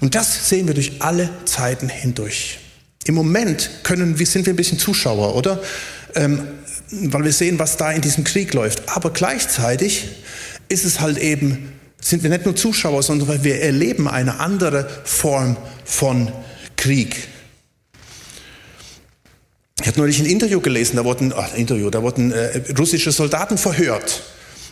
Und 0.00 0.14
das 0.14 0.50
sehen 0.50 0.66
wir 0.66 0.74
durch 0.74 1.00
alle 1.00 1.30
Zeiten 1.46 1.88
hindurch. 1.88 2.58
Im 3.04 3.14
Moment 3.14 3.70
können, 3.82 4.16
sind 4.16 4.46
wir 4.46 4.52
ein 4.52 4.56
bisschen 4.56 4.78
Zuschauer, 4.78 5.34
oder? 5.36 5.62
Ähm, 6.14 6.46
weil 6.90 7.24
wir 7.24 7.32
sehen, 7.32 7.58
was 7.58 7.76
da 7.76 7.90
in 7.90 8.00
diesem 8.00 8.24
Krieg 8.24 8.54
läuft. 8.54 8.88
Aber 8.88 9.10
gleichzeitig 9.10 10.08
ist 10.68 10.84
es 10.84 11.00
halt 11.00 11.18
eben, 11.18 11.72
sind 12.00 12.22
wir 12.22 12.30
nicht 12.30 12.44
nur 12.44 12.56
Zuschauer, 12.56 13.02
sondern 13.02 13.44
wir 13.44 13.60
erleben 13.60 14.08
eine 14.08 14.40
andere 14.40 14.88
Form 15.04 15.56
von 15.84 16.30
Krieg. 16.76 17.28
Ich 19.80 19.86
habe 19.86 19.98
neulich 19.98 20.18
ein 20.20 20.26
Interview 20.26 20.60
gelesen, 20.60 20.96
da 20.96 21.04
wurden, 21.04 21.32
ach, 21.36 21.54
Interview, 21.54 21.90
da 21.90 22.02
wurden 22.02 22.32
äh, 22.32 22.62
russische 22.78 23.12
Soldaten 23.12 23.58
verhört. 23.58 24.22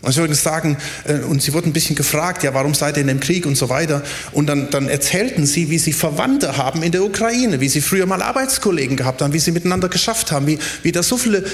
Und 0.02 0.12
sie 0.12 0.20
würden 0.20 0.34
sagen, 0.34 0.76
äh, 1.04 1.20
und 1.20 1.42
sie 1.42 1.52
wurden 1.52 1.70
ein 1.70 1.72
bisschen 1.72 1.96
gefragt, 1.96 2.42
ja, 2.42 2.52
warum 2.54 2.74
seid 2.74 2.96
ihr 2.96 3.02
in 3.02 3.06
dem 3.06 3.20
Krieg 3.20 3.46
und 3.46 3.56
so 3.56 3.68
weiter. 3.68 4.02
Und 4.32 4.46
dann, 4.46 4.70
dann 4.70 4.88
erzählten 4.88 5.46
sie, 5.46 5.70
wie 5.70 5.78
sie 5.78 5.92
Verwandte 5.92 6.56
haben 6.56 6.82
in 6.82 6.92
der 6.92 7.04
Ukraine, 7.04 7.60
wie 7.60 7.68
sie 7.68 7.80
früher 7.80 8.06
mal 8.06 8.20
Arbeitskollegen 8.20 8.96
gehabt 8.96 9.22
haben, 9.22 9.32
wie 9.32 9.38
sie 9.38 9.52
miteinander 9.52 9.88
geschafft 9.88 10.32
haben, 10.32 10.46
wie, 10.46 10.58
wie 10.82 10.92
da 10.92 11.02
so 11.02 11.16
viele 11.16 11.44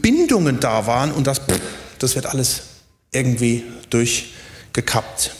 Bindungen 0.00 0.60
da 0.60 0.86
waren 0.86 1.12
und 1.12 1.26
das, 1.26 1.40
das 1.98 2.14
wird 2.14 2.26
alles 2.26 2.62
irgendwie 3.10 3.64
durchgekappt. 3.90 5.34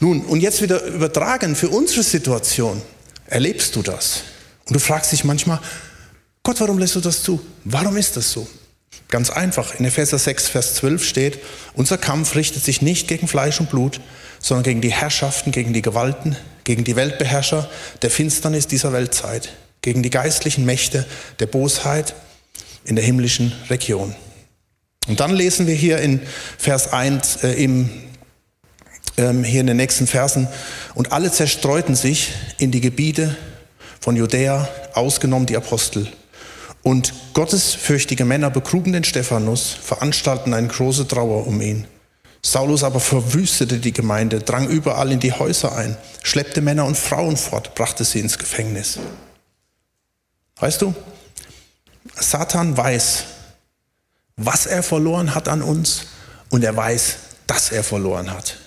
Nun, 0.00 0.24
und 0.24 0.40
jetzt 0.40 0.62
wieder 0.62 0.84
übertragen 0.84 1.56
für 1.56 1.68
unsere 1.68 2.02
Situation. 2.02 2.82
Erlebst 3.26 3.74
du 3.74 3.82
das? 3.82 4.22
Und 4.66 4.74
du 4.74 4.78
fragst 4.78 5.12
dich 5.12 5.24
manchmal, 5.24 5.60
Gott, 6.42 6.60
warum 6.60 6.78
lässt 6.78 6.94
du 6.94 7.00
das 7.00 7.22
zu? 7.22 7.40
Warum 7.64 7.96
ist 7.96 8.16
das 8.16 8.30
so? 8.30 8.46
Ganz 9.08 9.30
einfach. 9.30 9.74
In 9.78 9.84
Epheser 9.84 10.18
6, 10.18 10.48
Vers 10.48 10.74
12 10.74 11.04
steht, 11.04 11.38
unser 11.74 11.96
Kampf 11.96 12.34
richtet 12.34 12.64
sich 12.64 12.82
nicht 12.82 13.06
gegen 13.08 13.28
Fleisch 13.28 13.60
und 13.60 13.70
Blut, 13.70 14.00
sondern 14.40 14.64
gegen 14.64 14.80
die 14.80 14.92
Herrschaften, 14.92 15.52
gegen 15.52 15.72
die 15.72 15.82
Gewalten, 15.82 16.36
gegen 16.64 16.84
die 16.84 16.96
Weltbeherrscher 16.96 17.70
der 18.02 18.10
Finsternis 18.10 18.66
dieser 18.66 18.92
Weltzeit, 18.92 19.50
gegen 19.82 20.02
die 20.02 20.10
geistlichen 20.10 20.64
Mächte 20.64 21.06
der 21.38 21.46
Bosheit 21.46 22.14
in 22.84 22.96
der 22.96 23.04
himmlischen 23.04 23.52
Region. 23.70 24.14
Und 25.06 25.20
dann 25.20 25.32
lesen 25.32 25.66
wir 25.66 25.74
hier 25.74 25.98
in 25.98 26.20
Vers 26.58 26.92
1, 26.92 27.44
äh, 27.44 27.52
im, 27.52 27.90
ähm, 29.16 29.44
hier 29.44 29.60
in 29.60 29.68
den 29.68 29.76
nächsten 29.76 30.06
Versen, 30.06 30.48
und 30.94 31.12
alle 31.12 31.30
zerstreuten 31.30 31.94
sich 31.94 32.32
in 32.58 32.72
die 32.72 32.80
Gebiete 32.80 33.36
von 34.00 34.16
Judäa, 34.16 34.68
ausgenommen 34.94 35.46
die 35.46 35.56
Apostel. 35.56 36.08
Und 36.86 37.12
gottesfürchtige 37.34 38.24
Männer 38.24 38.48
begruben 38.48 38.92
den 38.92 39.02
Stephanus, 39.02 39.72
veranstalten 39.72 40.54
eine 40.54 40.68
große 40.68 41.08
Trauer 41.08 41.44
um 41.48 41.60
ihn. 41.60 41.84
Saulus 42.42 42.84
aber 42.84 43.00
verwüstete 43.00 43.78
die 43.80 43.92
Gemeinde, 43.92 44.38
drang 44.38 44.68
überall 44.68 45.10
in 45.10 45.18
die 45.18 45.32
Häuser 45.32 45.74
ein, 45.74 45.96
schleppte 46.22 46.60
Männer 46.60 46.84
und 46.84 46.96
Frauen 46.96 47.36
fort, 47.36 47.74
brachte 47.74 48.04
sie 48.04 48.20
ins 48.20 48.38
Gefängnis. 48.38 49.00
Weißt 50.60 50.80
du, 50.80 50.94
Satan 52.14 52.76
weiß, 52.76 53.24
was 54.36 54.66
er 54.66 54.84
verloren 54.84 55.34
hat 55.34 55.48
an 55.48 55.62
uns 55.62 56.06
und 56.50 56.62
er 56.62 56.76
weiß, 56.76 57.16
dass 57.48 57.72
er 57.72 57.82
verloren 57.82 58.30
hat. 58.30 58.58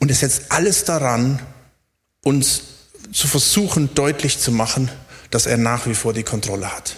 Und 0.00 0.10
er 0.10 0.16
setzt 0.16 0.50
alles 0.50 0.82
daran, 0.82 1.40
uns 2.24 2.75
zu 3.12 3.28
versuchen 3.28 3.94
deutlich 3.94 4.38
zu 4.38 4.52
machen, 4.52 4.90
dass 5.30 5.46
er 5.46 5.56
nach 5.56 5.86
wie 5.86 5.94
vor 5.94 6.12
die 6.12 6.22
Kontrolle 6.22 6.74
hat. 6.74 6.96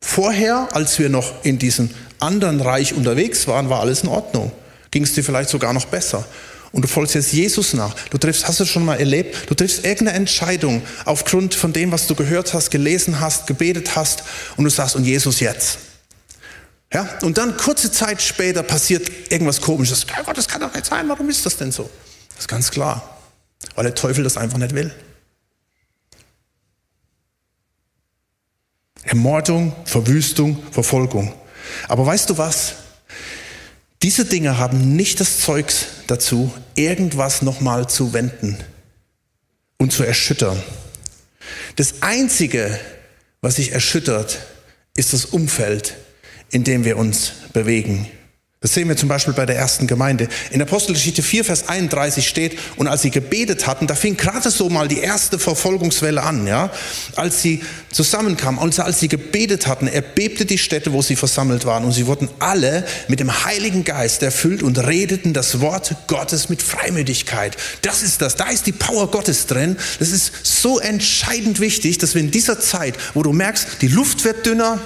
Vorher, 0.00 0.68
als 0.72 0.98
wir 0.98 1.08
noch 1.08 1.44
in 1.44 1.58
diesem 1.58 1.90
anderen 2.18 2.60
Reich 2.60 2.94
unterwegs 2.94 3.46
waren, 3.46 3.68
war 3.68 3.80
alles 3.80 4.02
in 4.02 4.08
Ordnung. 4.08 4.52
Ging 4.90 5.04
es 5.04 5.14
dir 5.14 5.22
vielleicht 5.22 5.50
sogar 5.50 5.72
noch 5.72 5.86
besser. 5.86 6.26
Und 6.72 6.82
du 6.82 6.88
folgst 6.88 7.14
jetzt 7.14 7.32
Jesus 7.32 7.74
nach. 7.74 7.94
Du 8.10 8.18
triffst, 8.18 8.46
hast 8.46 8.60
du 8.60 8.64
schon 8.64 8.84
mal 8.84 8.98
erlebt, 8.98 9.50
du 9.50 9.54
triffst 9.54 9.84
irgendeine 9.84 10.12
Entscheidung 10.12 10.82
aufgrund 11.04 11.54
von 11.54 11.72
dem, 11.72 11.90
was 11.90 12.06
du 12.06 12.14
gehört 12.14 12.54
hast, 12.54 12.70
gelesen 12.70 13.20
hast, 13.20 13.46
gebetet 13.46 13.96
hast 13.96 14.22
und 14.56 14.64
du 14.64 14.70
sagst, 14.70 14.94
und 14.94 15.04
Jesus 15.04 15.40
jetzt. 15.40 15.78
Ja, 16.92 17.08
und 17.22 17.38
dann 17.38 17.56
kurze 17.56 17.90
Zeit 17.92 18.20
später 18.20 18.62
passiert 18.62 19.08
irgendwas 19.30 19.60
komisches. 19.60 20.06
Oh 20.18 20.22
Gott, 20.24 20.38
das 20.38 20.48
kann 20.48 20.60
doch 20.60 20.72
nicht 20.72 20.86
sein, 20.86 21.08
warum 21.08 21.28
ist 21.28 21.44
das 21.46 21.56
denn 21.56 21.72
so? 21.72 21.88
Das 22.30 22.40
ist 22.40 22.48
ganz 22.48 22.70
klar, 22.70 23.18
weil 23.74 23.84
der 23.84 23.94
Teufel 23.94 24.24
das 24.24 24.36
einfach 24.36 24.58
nicht 24.58 24.74
will. 24.74 24.92
Ermordung, 29.04 29.74
Verwüstung, 29.84 30.62
Verfolgung. 30.70 31.32
Aber 31.88 32.06
weißt 32.06 32.30
du 32.30 32.38
was? 32.38 32.74
Diese 34.02 34.24
Dinge 34.24 34.58
haben 34.58 34.96
nicht 34.96 35.20
das 35.20 35.40
Zeugs 35.40 35.86
dazu, 36.06 36.52
irgendwas 36.74 37.42
nochmal 37.42 37.88
zu 37.88 38.12
wenden 38.12 38.56
und 39.78 39.92
zu 39.92 40.04
erschüttern. 40.04 40.62
Das 41.76 42.02
Einzige, 42.02 42.78
was 43.40 43.56
sich 43.56 43.72
erschüttert, 43.72 44.38
ist 44.94 45.12
das 45.12 45.26
Umfeld, 45.26 45.96
in 46.50 46.64
dem 46.64 46.84
wir 46.84 46.96
uns 46.96 47.32
bewegen. 47.52 48.06
Das 48.62 48.74
sehen 48.74 48.90
wir 48.90 48.96
zum 48.98 49.08
Beispiel 49.08 49.32
bei 49.32 49.46
der 49.46 49.56
ersten 49.56 49.86
Gemeinde. 49.86 50.28
In 50.50 50.60
Apostelgeschichte 50.60 51.22
4, 51.22 51.46
Vers 51.46 51.70
31 51.70 52.28
steht, 52.28 52.58
und 52.76 52.88
als 52.88 53.00
sie 53.00 53.10
gebetet 53.10 53.66
hatten, 53.66 53.86
da 53.86 53.94
fing 53.94 54.18
gerade 54.18 54.50
so 54.50 54.68
mal 54.68 54.86
die 54.86 54.98
erste 54.98 55.38
Verfolgungswelle 55.38 56.22
an, 56.22 56.46
ja. 56.46 56.70
Als 57.16 57.40
sie 57.40 57.62
zusammenkamen, 57.90 58.60
und 58.60 58.78
als 58.78 59.00
sie 59.00 59.08
gebetet 59.08 59.66
hatten, 59.66 59.86
erbebte 59.86 60.44
die 60.44 60.58
Städte, 60.58 60.92
wo 60.92 61.00
sie 61.00 61.16
versammelt 61.16 61.64
waren, 61.64 61.84
und 61.84 61.92
sie 61.92 62.06
wurden 62.06 62.28
alle 62.38 62.84
mit 63.08 63.18
dem 63.20 63.46
Heiligen 63.46 63.82
Geist 63.82 64.22
erfüllt 64.22 64.62
und 64.62 64.76
redeten 64.76 65.32
das 65.32 65.60
Wort 65.62 65.96
Gottes 66.06 66.50
mit 66.50 66.60
Freimütigkeit. 66.60 67.56
Das 67.80 68.02
ist 68.02 68.20
das, 68.20 68.36
da 68.36 68.50
ist 68.50 68.66
die 68.66 68.72
Power 68.72 69.10
Gottes 69.10 69.46
drin. 69.46 69.78
Das 70.00 70.10
ist 70.10 70.32
so 70.42 70.78
entscheidend 70.78 71.60
wichtig, 71.60 71.96
dass 71.96 72.14
wir 72.14 72.20
in 72.20 72.30
dieser 72.30 72.60
Zeit, 72.60 72.96
wo 73.14 73.22
du 73.22 73.32
merkst, 73.32 73.80
die 73.80 73.88
Luft 73.88 74.22
wird 74.26 74.44
dünner, 74.44 74.78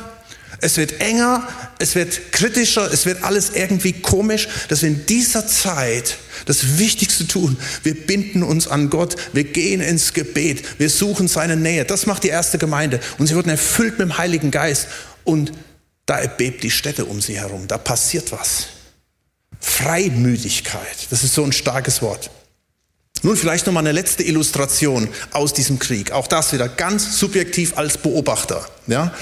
es 0.64 0.78
wird 0.78 1.00
enger, 1.00 1.47
es 1.78 1.94
wird 1.94 2.33
kritischer, 2.33 2.90
es 2.90 3.04
wird 3.04 3.23
alles 3.23 3.50
irgendwie 3.50 3.92
komisch, 3.92 4.49
dass 4.68 4.80
wir 4.80 4.88
in 4.88 5.04
dieser 5.04 5.47
Zeit 5.47 6.16
das 6.47 6.78
Wichtigste 6.78 7.26
tun. 7.26 7.59
Wir 7.83 7.94
binden 7.94 8.42
uns 8.42 8.66
an 8.66 8.88
Gott, 8.88 9.14
wir 9.35 9.44
gehen 9.44 9.83
ins 9.83 10.14
Gebet, 10.14 10.64
wir 10.78 10.88
suchen 10.88 11.28
seine 11.28 11.56
Nähe. 11.56 11.85
Das 11.85 12.06
macht 12.06 12.25
die 12.25 12.28
erste 12.28 12.56
Gemeinde. 12.56 12.99
Und 13.18 13.26
sie 13.26 13.37
wurden 13.37 13.50
erfüllt 13.50 13.99
mit 13.99 14.09
dem 14.09 14.16
Heiligen 14.16 14.50
Geist. 14.50 14.88
Und 15.25 15.52
da 16.06 16.18
erbebt 16.18 16.62
die 16.62 16.71
Städte 16.71 17.04
um 17.04 17.21
sie 17.21 17.38
herum. 17.38 17.68
Da 17.68 17.76
passiert 17.76 18.33
was. 18.33 18.68
Freimütigkeit, 19.61 21.09
das 21.11 21.25
ist 21.25 21.35
so 21.35 21.44
ein 21.44 21.52
starkes 21.52 22.00
Wort. 22.00 22.30
Nun 23.23 23.37
vielleicht 23.37 23.66
noch 23.66 23.75
mal 23.75 23.80
eine 23.80 23.92
letzte 23.92 24.23
Illustration 24.23 25.09
aus 25.33 25.52
diesem 25.52 25.78
Krieg. 25.78 26.12
Auch 26.12 26.26
das 26.26 26.54
wieder 26.54 26.68
ganz 26.68 27.18
subjektiv 27.18 27.76
als 27.76 27.99
Beobachter. 27.99 28.66
Ja? 28.87 29.12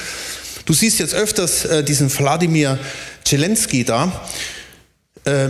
Du 0.64 0.72
siehst 0.72 0.98
jetzt 1.00 1.14
öfters 1.14 1.64
äh, 1.64 1.82
diesen 1.82 2.12
Wladimir 2.16 2.78
Zelensky 3.24 3.84
da. 3.84 4.28
Äh, 5.24 5.48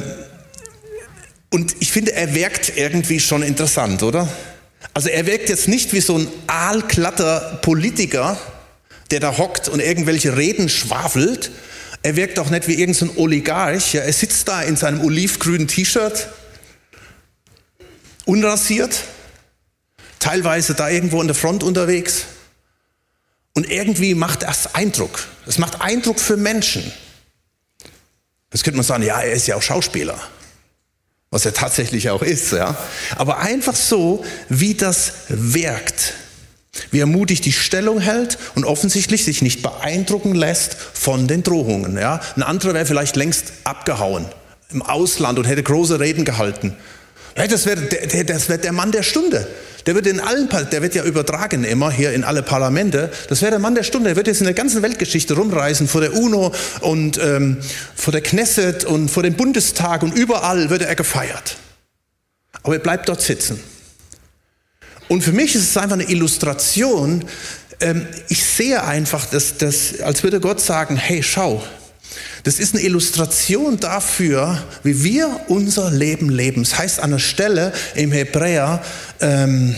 und 1.50 1.76
ich 1.80 1.92
finde, 1.92 2.14
er 2.14 2.34
wirkt 2.34 2.76
irgendwie 2.76 3.20
schon 3.20 3.42
interessant, 3.42 4.02
oder? 4.02 4.26
Also 4.94 5.10
er 5.10 5.26
wirkt 5.26 5.50
jetzt 5.50 5.68
nicht 5.68 5.92
wie 5.92 6.00
so 6.00 6.16
ein 6.16 6.28
aalglatter 6.46 7.58
Politiker, 7.62 8.38
der 9.10 9.20
da 9.20 9.36
hockt 9.36 9.68
und 9.68 9.80
irgendwelche 9.80 10.36
Reden 10.36 10.70
schwafelt. 10.70 11.50
Er 12.02 12.16
wirkt 12.16 12.38
auch 12.38 12.48
nicht 12.48 12.68
wie 12.68 12.74
irgendein 12.74 13.10
Oligarch. 13.16 13.92
Ja, 13.92 14.00
er 14.00 14.12
sitzt 14.12 14.48
da 14.48 14.62
in 14.62 14.76
seinem 14.76 15.02
olivgrünen 15.02 15.68
T-Shirt, 15.68 16.28
unrasiert, 18.24 19.04
teilweise 20.18 20.74
da 20.74 20.88
irgendwo 20.88 21.20
in 21.20 21.26
der 21.26 21.36
Front 21.36 21.62
unterwegs 21.62 22.24
Und 23.54 23.70
irgendwie 23.70 24.14
macht 24.14 24.42
das 24.42 24.74
Eindruck. 24.74 25.26
Es 25.46 25.58
macht 25.58 25.80
Eindruck 25.80 26.20
für 26.20 26.36
Menschen. 26.36 26.90
Jetzt 28.52 28.64
könnte 28.64 28.76
man 28.76 28.84
sagen, 28.84 29.02
ja, 29.02 29.20
er 29.20 29.32
ist 29.32 29.46
ja 29.46 29.56
auch 29.56 29.62
Schauspieler. 29.62 30.18
Was 31.30 31.46
er 31.46 31.54
tatsächlich 31.54 32.10
auch 32.10 32.22
ist, 32.22 32.52
ja. 32.52 32.76
Aber 33.16 33.38
einfach 33.38 33.74
so, 33.74 34.24
wie 34.48 34.74
das 34.74 35.12
wirkt. 35.28 36.14
Wie 36.90 37.00
er 37.00 37.06
mutig 37.06 37.40
die 37.40 37.52
Stellung 37.52 38.00
hält 38.00 38.38
und 38.54 38.64
offensichtlich 38.64 39.24
sich 39.24 39.42
nicht 39.42 39.62
beeindrucken 39.62 40.34
lässt 40.34 40.74
von 40.74 41.28
den 41.28 41.42
Drohungen, 41.42 41.98
ja. 41.98 42.20
Ein 42.36 42.42
anderer 42.42 42.74
wäre 42.74 42.86
vielleicht 42.86 43.16
längst 43.16 43.52
abgehauen 43.64 44.26
im 44.70 44.82
Ausland 44.82 45.38
und 45.38 45.46
hätte 45.46 45.62
große 45.62 46.00
Reden 46.00 46.24
gehalten. 46.24 46.76
Das 47.34 47.66
wäre 47.66 47.80
der, 47.80 48.48
wär 48.48 48.58
der 48.58 48.72
Mann 48.72 48.92
der 48.92 49.02
Stunde. 49.02 49.46
Der 49.86 49.94
wird 49.94 50.06
in 50.06 50.20
allen, 50.20 50.48
der 50.70 50.82
wird 50.82 50.94
ja 50.94 51.04
übertragen 51.04 51.64
immer 51.64 51.90
hier 51.90 52.12
in 52.12 52.24
alle 52.24 52.42
Parlamente. 52.42 53.10
Das 53.28 53.42
wäre 53.42 53.50
der 53.50 53.60
Mann 53.60 53.74
der 53.74 53.82
Stunde. 53.82 54.10
Der 54.10 54.16
wird 54.16 54.26
jetzt 54.26 54.40
in 54.40 54.46
der 54.46 54.54
ganzen 54.54 54.82
Weltgeschichte 54.82 55.34
rumreisen, 55.34 55.88
vor 55.88 56.00
der 56.00 56.14
UNO 56.14 56.52
und 56.80 57.18
ähm, 57.18 57.58
vor 57.94 58.12
der 58.12 58.20
Knesset 58.20 58.84
und 58.84 59.10
vor 59.10 59.22
dem 59.22 59.34
Bundestag 59.34 60.02
und 60.02 60.14
überall 60.14 60.70
würde 60.70 60.86
er 60.86 60.94
gefeiert. 60.94 61.56
Aber 62.62 62.74
er 62.74 62.80
bleibt 62.80 63.08
dort 63.08 63.22
sitzen. 63.22 63.60
Und 65.08 65.22
für 65.22 65.32
mich 65.32 65.54
ist 65.54 65.70
es 65.70 65.76
einfach 65.76 65.94
eine 65.94 66.08
Illustration. 66.08 67.24
Ähm, 67.80 68.06
ich 68.28 68.44
sehe 68.44 68.82
einfach, 68.82 69.26
dass, 69.26 69.58
dass, 69.58 70.00
als 70.00 70.22
würde 70.22 70.40
Gott 70.40 70.60
sagen, 70.60 70.96
hey, 70.96 71.22
schau, 71.22 71.62
das 72.44 72.58
ist 72.58 72.74
eine 72.74 72.84
Illustration 72.84 73.78
dafür, 73.78 74.62
wie 74.82 75.04
wir 75.04 75.40
unser 75.48 75.90
Leben 75.90 76.28
leben. 76.28 76.64
Das 76.64 76.78
heißt 76.78 77.00
an 77.00 77.12
der 77.12 77.18
Stelle 77.18 77.72
im 77.94 78.10
Hebräer, 78.10 78.82
ähm, 79.20 79.76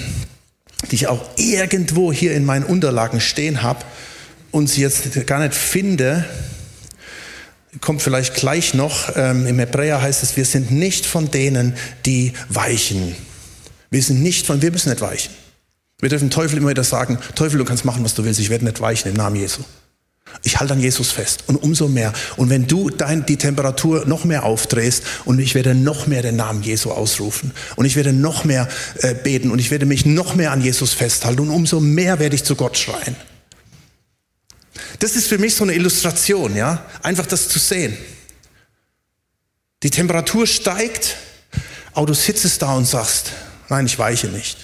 die 0.90 0.97
ich 0.97 1.06
auch 1.09 1.23
irgendwo 1.37 2.12
hier 2.12 2.35
in 2.35 2.44
meinen 2.44 2.64
Unterlagen 2.64 3.21
stehen 3.21 3.62
habe 3.62 3.85
und 4.50 4.68
sie 4.68 4.80
jetzt 4.80 5.26
gar 5.26 5.40
nicht 5.40 5.54
finde, 5.54 6.25
kommt 7.80 8.02
vielleicht 8.02 8.35
gleich 8.35 8.75
noch. 8.75 9.14
Ähm, 9.16 9.47
Im 9.47 9.59
Hebräer 9.59 10.00
heißt 10.00 10.23
es, 10.23 10.37
wir 10.37 10.44
sind 10.44 10.71
nicht 10.71 11.06
von 11.06 11.30
denen, 11.30 11.75
die 12.06 12.33
weichen. 12.49 13.14
Wir 13.90 14.02
sind 14.02 14.23
nicht 14.23 14.47
von, 14.47 14.62
wir 14.62 14.71
müssen 14.71 14.90
nicht 14.90 15.00
weichen. 15.00 15.33
Wir 16.00 16.09
dürfen 16.09 16.30
Teufel 16.30 16.59
immer 16.59 16.71
wieder 16.71 16.85
sagen, 16.85 17.18
Teufel, 17.35 17.59
du 17.59 17.64
kannst 17.64 17.85
machen, 17.85 18.04
was 18.04 18.14
du 18.14 18.25
willst, 18.25 18.40
ich 18.40 18.50
werde 18.50 18.64
nicht 18.64 18.80
weichen 18.80 19.11
im 19.11 19.16
Namen 19.16 19.37
Jesu. 19.37 19.62
Ich 20.43 20.59
halte 20.59 20.73
an 20.73 20.81
Jesus 20.81 21.12
fest 21.12 21.45
und 21.47 21.57
umso 21.57 21.88
mehr. 21.88 22.12
Und 22.37 22.50
wenn 22.50 22.66
du 22.66 22.90
dein, 22.90 23.26
die 23.26 23.37
Temperatur 23.37 24.07
noch 24.07 24.25
mehr 24.25 24.45
aufdrehst 24.45 25.02
und 25.25 25.38
ich 25.38 25.54
werde 25.54 25.75
noch 25.75 26.07
mehr 26.07 26.23
den 26.23 26.37
Namen 26.37 26.62
Jesu 26.62 26.90
ausrufen 26.90 27.52
und 27.76 27.85
ich 27.85 27.97
werde 27.97 28.12
noch 28.12 28.45
mehr 28.45 28.69
äh, 28.99 29.14
beten 29.14 29.50
und 29.50 29.59
ich 29.59 29.71
werde 29.71 29.87
mich 29.87 30.07
noch 30.07 30.35
mehr 30.35 30.52
an 30.52 30.62
Jesus 30.62 30.93
festhalten 30.93 31.40
und 31.40 31.50
umso 31.50 31.81
mehr 31.81 32.19
werde 32.19 32.37
ich 32.37 32.45
zu 32.45 32.57
Gott 32.57 32.76
schreien. 32.76 33.16
Das 34.99 35.16
ist 35.16 35.26
für 35.26 35.38
mich 35.38 35.54
so 35.54 35.64
eine 35.64 35.75
Illustration, 35.75 36.57
ja, 36.57 36.85
einfach 37.02 37.26
das 37.26 37.49
zu 37.49 37.59
sehen. 37.59 37.97
Die 39.83 39.90
Temperatur 39.90 40.47
steigt, 40.47 41.16
aber 41.93 42.07
du 42.07 42.14
sitzt 42.14 42.62
da 42.62 42.75
und 42.75 42.87
sagst, 42.87 43.33
nein, 43.69 43.87
ich 43.87 43.99
weiche 43.99 44.28
nicht. 44.28 44.63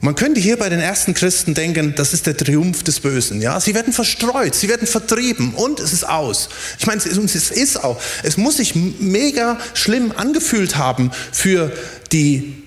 Man 0.00 0.14
könnte 0.14 0.40
hier 0.40 0.56
bei 0.56 0.68
den 0.68 0.80
ersten 0.80 1.12
Christen 1.12 1.54
denken, 1.54 1.94
das 1.96 2.12
ist 2.12 2.26
der 2.26 2.36
Triumph 2.36 2.84
des 2.84 3.00
Bösen. 3.00 3.42
Ja, 3.42 3.58
sie 3.60 3.74
werden 3.74 3.92
verstreut, 3.92 4.54
sie 4.54 4.68
werden 4.68 4.86
vertrieben 4.86 5.54
und 5.54 5.80
es 5.80 5.92
ist 5.92 6.08
aus. 6.08 6.48
Ich 6.78 6.86
meine, 6.86 7.00
es 7.00 7.50
ist 7.50 7.82
auch. 7.82 8.00
Es 8.22 8.36
muss 8.36 8.58
sich 8.58 8.74
mega 8.74 9.58
schlimm 9.74 10.12
angefühlt 10.16 10.76
haben 10.76 11.10
für 11.32 11.72
die 12.12 12.62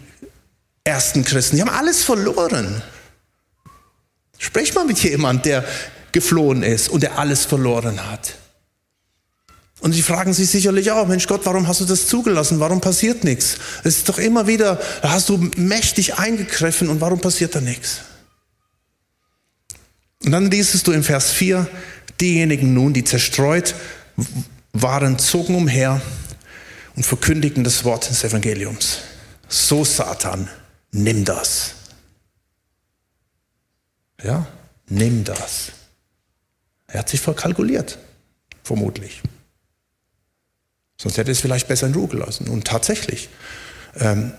ersten 0.84 1.24
Christen. 1.24 1.56
Die 1.56 1.62
haben 1.62 1.70
alles 1.70 2.04
verloren. 2.04 2.82
Sprech 4.38 4.74
mal 4.74 4.86
mit 4.86 5.00
jemand, 5.00 5.46
der 5.46 5.64
geflohen 6.12 6.64
ist 6.64 6.90
und 6.90 7.04
der 7.04 7.18
alles 7.18 7.46
verloren 7.46 8.12
hat. 8.12 8.36
Und 9.82 9.94
sie 9.94 10.04
fragen 10.04 10.32
sich 10.32 10.50
sicherlich 10.50 10.92
auch, 10.92 11.08
Mensch 11.08 11.28
Gott, 11.28 11.42
warum 11.46 11.68
hast 11.68 11.82
du 11.82 11.86
das 11.86 12.08
zugelassen? 12.08 12.60
Warum 12.60 12.82
passiert 12.82 13.24
nichts? 13.24 13.58
Es 13.84 13.98
ist 13.98 14.10
doch 14.10 14.20
immer 14.20 14.46
wieder, 14.46 14.80
da 15.02 15.12
hast 15.12 15.28
du 15.30 15.38
mächtig 15.58 16.20
eingegriffen 16.20 16.88
und 16.88 17.02
warum 17.02 17.20
passiert 17.20 17.56
da 17.56 17.62
nichts? 17.62 18.02
Und 20.24 20.32
dann 20.32 20.52
liest 20.52 20.88
du 20.88 20.92
im 20.92 21.04
Vers 21.04 21.32
4, 21.32 21.68
diejenigen 22.20 22.76
nun, 22.76 22.94
die 22.94 23.04
zerstreut 23.04 23.74
waren, 24.72 25.18
zogen 25.18 25.56
umher 25.56 26.00
und 26.96 27.04
verkündigten 27.04 27.64
das 27.64 27.84
Wort 27.84 28.08
des 28.08 28.24
Evangeliums. 28.24 29.00
So 29.48 29.84
Satan, 29.84 30.48
nimm 30.92 31.26
das. 31.26 31.74
Ja, 34.22 34.46
nimm 34.88 35.24
das. 35.24 35.72
Er 36.86 37.00
hat 37.00 37.10
sich 37.10 37.20
verkalkuliert, 37.20 37.98
vermutlich. 38.64 39.24
Sonst 41.02 41.18
hätte 41.18 41.32
es 41.32 41.40
vielleicht 41.40 41.68
besser 41.68 41.88
in 41.88 41.96
Ruhe 41.96 42.08
gelassen. 42.08 42.48
Und 42.48 42.66
tatsächlich, 42.66 43.30
ähm, 44.00 44.34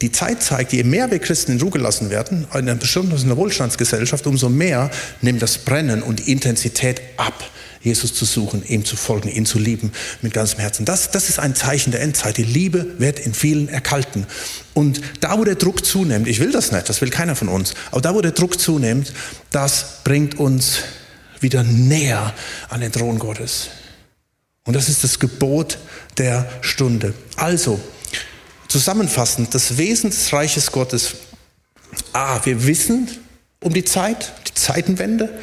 die 0.00 0.10
Zeit 0.10 0.42
zeigt, 0.42 0.72
je 0.72 0.82
mehr 0.82 1.08
wir 1.12 1.20
Christen 1.20 1.52
in 1.52 1.60
Ruhe 1.60 1.70
gelassen 1.70 2.10
werden, 2.10 2.48
in 2.52 2.56
einer 2.56 2.74
bestimmten 2.74 3.36
Wohlstandsgesellschaft, 3.36 4.26
umso 4.26 4.48
mehr 4.48 4.90
nimmt 5.22 5.40
das 5.40 5.58
Brennen 5.58 6.02
und 6.02 6.18
die 6.18 6.32
Intensität 6.32 7.00
ab, 7.16 7.48
Jesus 7.80 8.12
zu 8.12 8.24
suchen, 8.24 8.64
ihm 8.66 8.84
zu 8.84 8.96
folgen, 8.96 9.28
ihn 9.28 9.46
zu 9.46 9.60
lieben 9.60 9.92
mit 10.20 10.34
ganzem 10.34 10.58
Herzen. 10.58 10.84
Das, 10.84 11.12
das 11.12 11.28
ist 11.28 11.38
ein 11.38 11.54
Zeichen 11.54 11.92
der 11.92 12.00
Endzeit. 12.00 12.38
Die 12.38 12.42
Liebe 12.42 12.86
wird 12.98 13.20
in 13.20 13.32
vielen 13.32 13.68
erkalten. 13.68 14.26
Und 14.72 15.00
da, 15.20 15.38
wo 15.38 15.44
der 15.44 15.54
Druck 15.54 15.84
zunimmt, 15.84 16.26
ich 16.26 16.40
will 16.40 16.50
das 16.50 16.72
nicht, 16.72 16.88
das 16.88 17.02
will 17.02 17.10
keiner 17.10 17.36
von 17.36 17.48
uns, 17.48 17.74
aber 17.92 18.00
da, 18.00 18.14
wo 18.16 18.20
der 18.20 18.32
Druck 18.32 18.58
zunimmt, 18.58 19.12
das 19.52 20.00
bringt 20.02 20.40
uns 20.40 20.78
wieder 21.38 21.62
näher 21.62 22.34
an 22.68 22.80
den 22.80 22.90
Thron 22.90 23.20
Gottes. 23.20 23.68
Und 24.64 24.74
das 24.74 24.88
ist 24.88 25.04
das 25.04 25.18
Gebot 25.18 25.78
der 26.16 26.50
Stunde. 26.62 27.14
Also, 27.36 27.78
zusammenfassend, 28.68 29.54
das 29.54 29.76
Wesen 29.76 30.10
des 30.10 30.32
Reiches 30.32 30.72
Gottes. 30.72 31.14
A, 32.12 32.44
wir 32.44 32.66
wissen 32.66 33.08
um 33.60 33.72
die 33.72 33.84
Zeit, 33.84 34.32
die 34.48 34.54
Zeitenwende. 34.54 35.38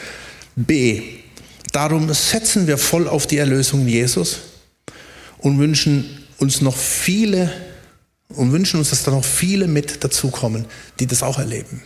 B, 0.55 1.19
darum 1.71 2.11
setzen 2.13 2.67
wir 2.67 2.77
voll 2.77 3.07
auf 3.07 3.27
die 3.27 3.37
Erlösung 3.37 3.87
Jesus 3.87 4.39
und 5.37 5.59
wünschen 5.59 6.25
uns 6.37 6.61
noch 6.61 6.75
viele 6.75 7.51
und 8.29 8.51
wünschen 8.51 8.79
uns, 8.79 8.89
dass 8.89 9.03
da 9.03 9.11
noch 9.11 9.25
viele 9.25 9.67
mit 9.67 10.03
dazukommen, 10.03 10.65
die 10.99 11.07
das 11.07 11.23
auch 11.23 11.37
erleben. 11.37 11.81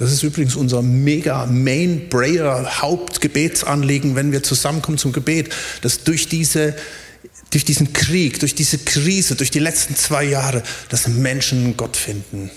Das 0.00 0.12
ist 0.12 0.22
übrigens 0.22 0.56
unser 0.56 0.80
mega 0.80 1.44
Main 1.44 2.08
Prayer 2.08 2.80
Hauptgebetsanliegen, 2.80 4.16
wenn 4.16 4.32
wir 4.32 4.42
zusammenkommen 4.42 4.96
zum 4.96 5.12
Gebet, 5.12 5.52
dass 5.82 6.04
durch 6.04 6.26
diese 6.26 6.74
durch 7.50 7.66
diesen 7.66 7.92
Krieg, 7.92 8.40
durch 8.40 8.54
diese 8.54 8.78
Krise, 8.78 9.34
durch 9.34 9.50
die 9.50 9.58
letzten 9.58 9.94
zwei 9.96 10.24
Jahre, 10.24 10.62
dass 10.88 11.06
Menschen 11.06 11.76
Gott 11.76 11.98
finden. 11.98 12.50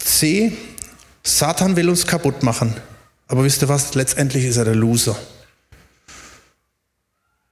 C. 0.00 0.56
Satan 1.22 1.76
will 1.76 1.88
uns 1.88 2.04
kaputt 2.04 2.42
machen. 2.42 2.74
Aber 3.28 3.44
wisst 3.44 3.62
ihr 3.62 3.68
was? 3.68 3.94
Letztendlich 3.94 4.46
ist 4.46 4.56
er 4.56 4.64
der 4.64 4.74
Loser. 4.74 5.16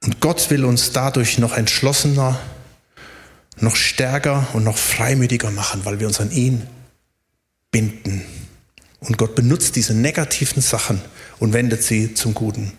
Und 0.03 0.19
Gott 0.19 0.49
will 0.49 0.65
uns 0.65 0.91
dadurch 0.91 1.37
noch 1.37 1.55
entschlossener, 1.55 2.37
noch 3.57 3.75
stärker 3.75 4.47
und 4.53 4.63
noch 4.63 4.77
freimütiger 4.77 5.51
machen, 5.51 5.85
weil 5.85 5.99
wir 5.99 6.07
uns 6.07 6.19
an 6.19 6.31
ihn 6.31 6.63
binden. 7.71 8.23
Und 8.99 9.17
Gott 9.17 9.35
benutzt 9.35 9.75
diese 9.75 9.93
negativen 9.93 10.61
Sachen 10.61 11.01
und 11.39 11.53
wendet 11.53 11.83
sie 11.83 12.13
zum 12.13 12.33
Guten. 12.33 12.71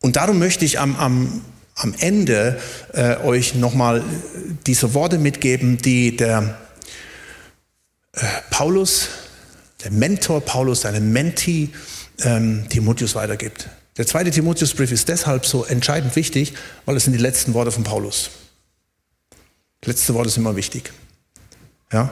Und 0.00 0.16
darum 0.16 0.38
möchte 0.38 0.64
ich 0.64 0.80
am, 0.80 0.96
am, 0.96 1.44
am 1.76 1.94
Ende 1.98 2.60
äh, 2.92 3.16
euch 3.18 3.54
nochmal 3.54 4.02
diese 4.66 4.94
Worte 4.94 5.18
mitgeben, 5.18 5.78
die 5.78 6.16
der 6.16 6.58
äh, 8.12 8.20
Paulus, 8.50 9.08
der 9.84 9.92
Mentor 9.92 10.40
Paulus, 10.40 10.80
seinem 10.80 11.12
Menti 11.12 11.72
ähm, 12.22 12.66
Timotheus 12.68 13.14
weitergibt. 13.14 13.68
Der 13.96 14.06
zweite 14.06 14.30
Timotheusbrief 14.30 14.90
ist 14.90 15.08
deshalb 15.08 15.46
so 15.46 15.64
entscheidend 15.64 16.16
wichtig, 16.16 16.54
weil 16.86 16.96
es 16.96 17.04
sind 17.04 17.12
die 17.12 17.18
letzten 17.18 17.54
Worte 17.54 17.70
von 17.70 17.84
Paulus. 17.84 18.30
Letzte 19.84 20.14
Worte 20.14 20.30
sind 20.30 20.42
immer 20.42 20.56
wichtig. 20.56 20.92
Ja? 21.92 22.10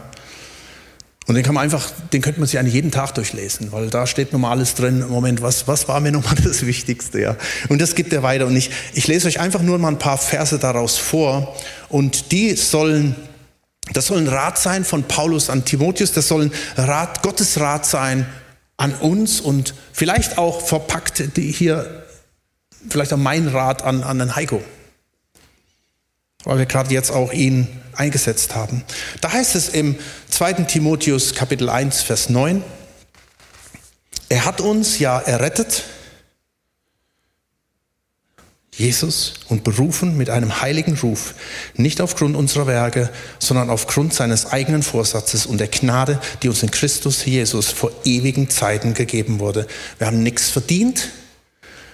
Und 1.26 1.36
den 1.36 1.44
kann 1.44 1.54
man 1.54 1.62
einfach, 1.62 1.92
den 2.12 2.22
könnte 2.22 2.40
man 2.40 2.48
sich 2.48 2.58
eigentlich 2.58 2.74
jeden 2.74 2.90
Tag 2.90 3.12
durchlesen, 3.14 3.70
weil 3.70 3.88
da 3.88 4.08
steht 4.08 4.32
nochmal 4.32 4.50
alles 4.50 4.74
drin. 4.74 5.06
Moment, 5.08 5.42
was, 5.42 5.68
was 5.68 5.86
war 5.86 6.00
mir 6.00 6.10
nochmal 6.10 6.34
das 6.44 6.66
Wichtigste? 6.66 7.20
Ja? 7.20 7.36
Und 7.68 7.80
das 7.80 7.94
gibt 7.94 8.12
er 8.12 8.24
weiter. 8.24 8.46
Und 8.46 8.56
ich, 8.56 8.70
ich 8.94 9.06
lese 9.06 9.28
euch 9.28 9.38
einfach 9.38 9.62
nur 9.62 9.78
mal 9.78 9.88
ein 9.88 9.98
paar 9.98 10.18
Verse 10.18 10.58
daraus 10.58 10.98
vor. 10.98 11.56
Und 11.88 12.32
die 12.32 12.56
sollen, 12.56 13.14
das 13.92 14.06
soll 14.06 14.18
ein 14.18 14.26
Rat 14.26 14.58
sein 14.58 14.84
von 14.84 15.04
Paulus 15.04 15.50
an 15.50 15.64
Timotheus, 15.64 16.10
das 16.10 16.26
soll 16.26 16.42
ein 16.42 16.52
Rat, 16.76 17.22
Gottes 17.22 17.60
Rat 17.60 17.86
sein 17.86 18.26
an 18.76 18.94
uns 18.94 19.40
und 19.40 19.74
vielleicht 19.92 20.38
auch 20.38 20.66
verpackt 20.66 21.36
die 21.36 21.52
hier, 21.52 22.06
vielleicht 22.88 23.12
auch 23.12 23.18
mein 23.18 23.46
Rat 23.46 23.82
an, 23.82 24.02
an 24.02 24.18
den 24.18 24.34
Heiko. 24.34 24.62
Weil 26.44 26.58
wir 26.58 26.66
gerade 26.66 26.92
jetzt 26.92 27.10
auch 27.10 27.32
ihn 27.32 27.68
eingesetzt 27.94 28.54
haben. 28.54 28.82
Da 29.20 29.32
heißt 29.32 29.54
es 29.54 29.68
im 29.68 29.96
2. 30.30 30.54
Timotheus 30.64 31.34
Kapitel 31.34 31.68
1, 31.68 32.02
Vers 32.02 32.30
9, 32.30 32.62
er 34.28 34.44
hat 34.44 34.60
uns 34.60 34.98
ja 34.98 35.18
errettet, 35.18 35.84
Jesus, 38.72 39.34
und 39.48 39.62
berufen 39.62 40.16
mit 40.16 40.30
einem 40.30 40.62
heiligen 40.62 40.96
Ruf, 40.96 41.34
nicht 41.74 42.00
aufgrund 42.00 42.34
unserer 42.34 42.66
Werke, 42.66 43.10
sondern 43.38 43.68
aufgrund 43.68 44.14
seines 44.14 44.46
eigenen 44.46 44.82
Vorsatzes 44.82 45.44
und 45.44 45.58
der 45.58 45.68
Gnade, 45.68 46.18
die 46.42 46.48
uns 46.48 46.62
in 46.62 46.70
Christus 46.70 47.26
Jesus 47.26 47.68
vor 47.68 47.90
ewigen 48.04 48.48
Zeiten 48.48 48.94
gegeben 48.94 49.38
wurde. 49.38 49.66
Wir 49.98 50.06
haben 50.06 50.22
nichts 50.22 50.48
verdient, 50.48 51.10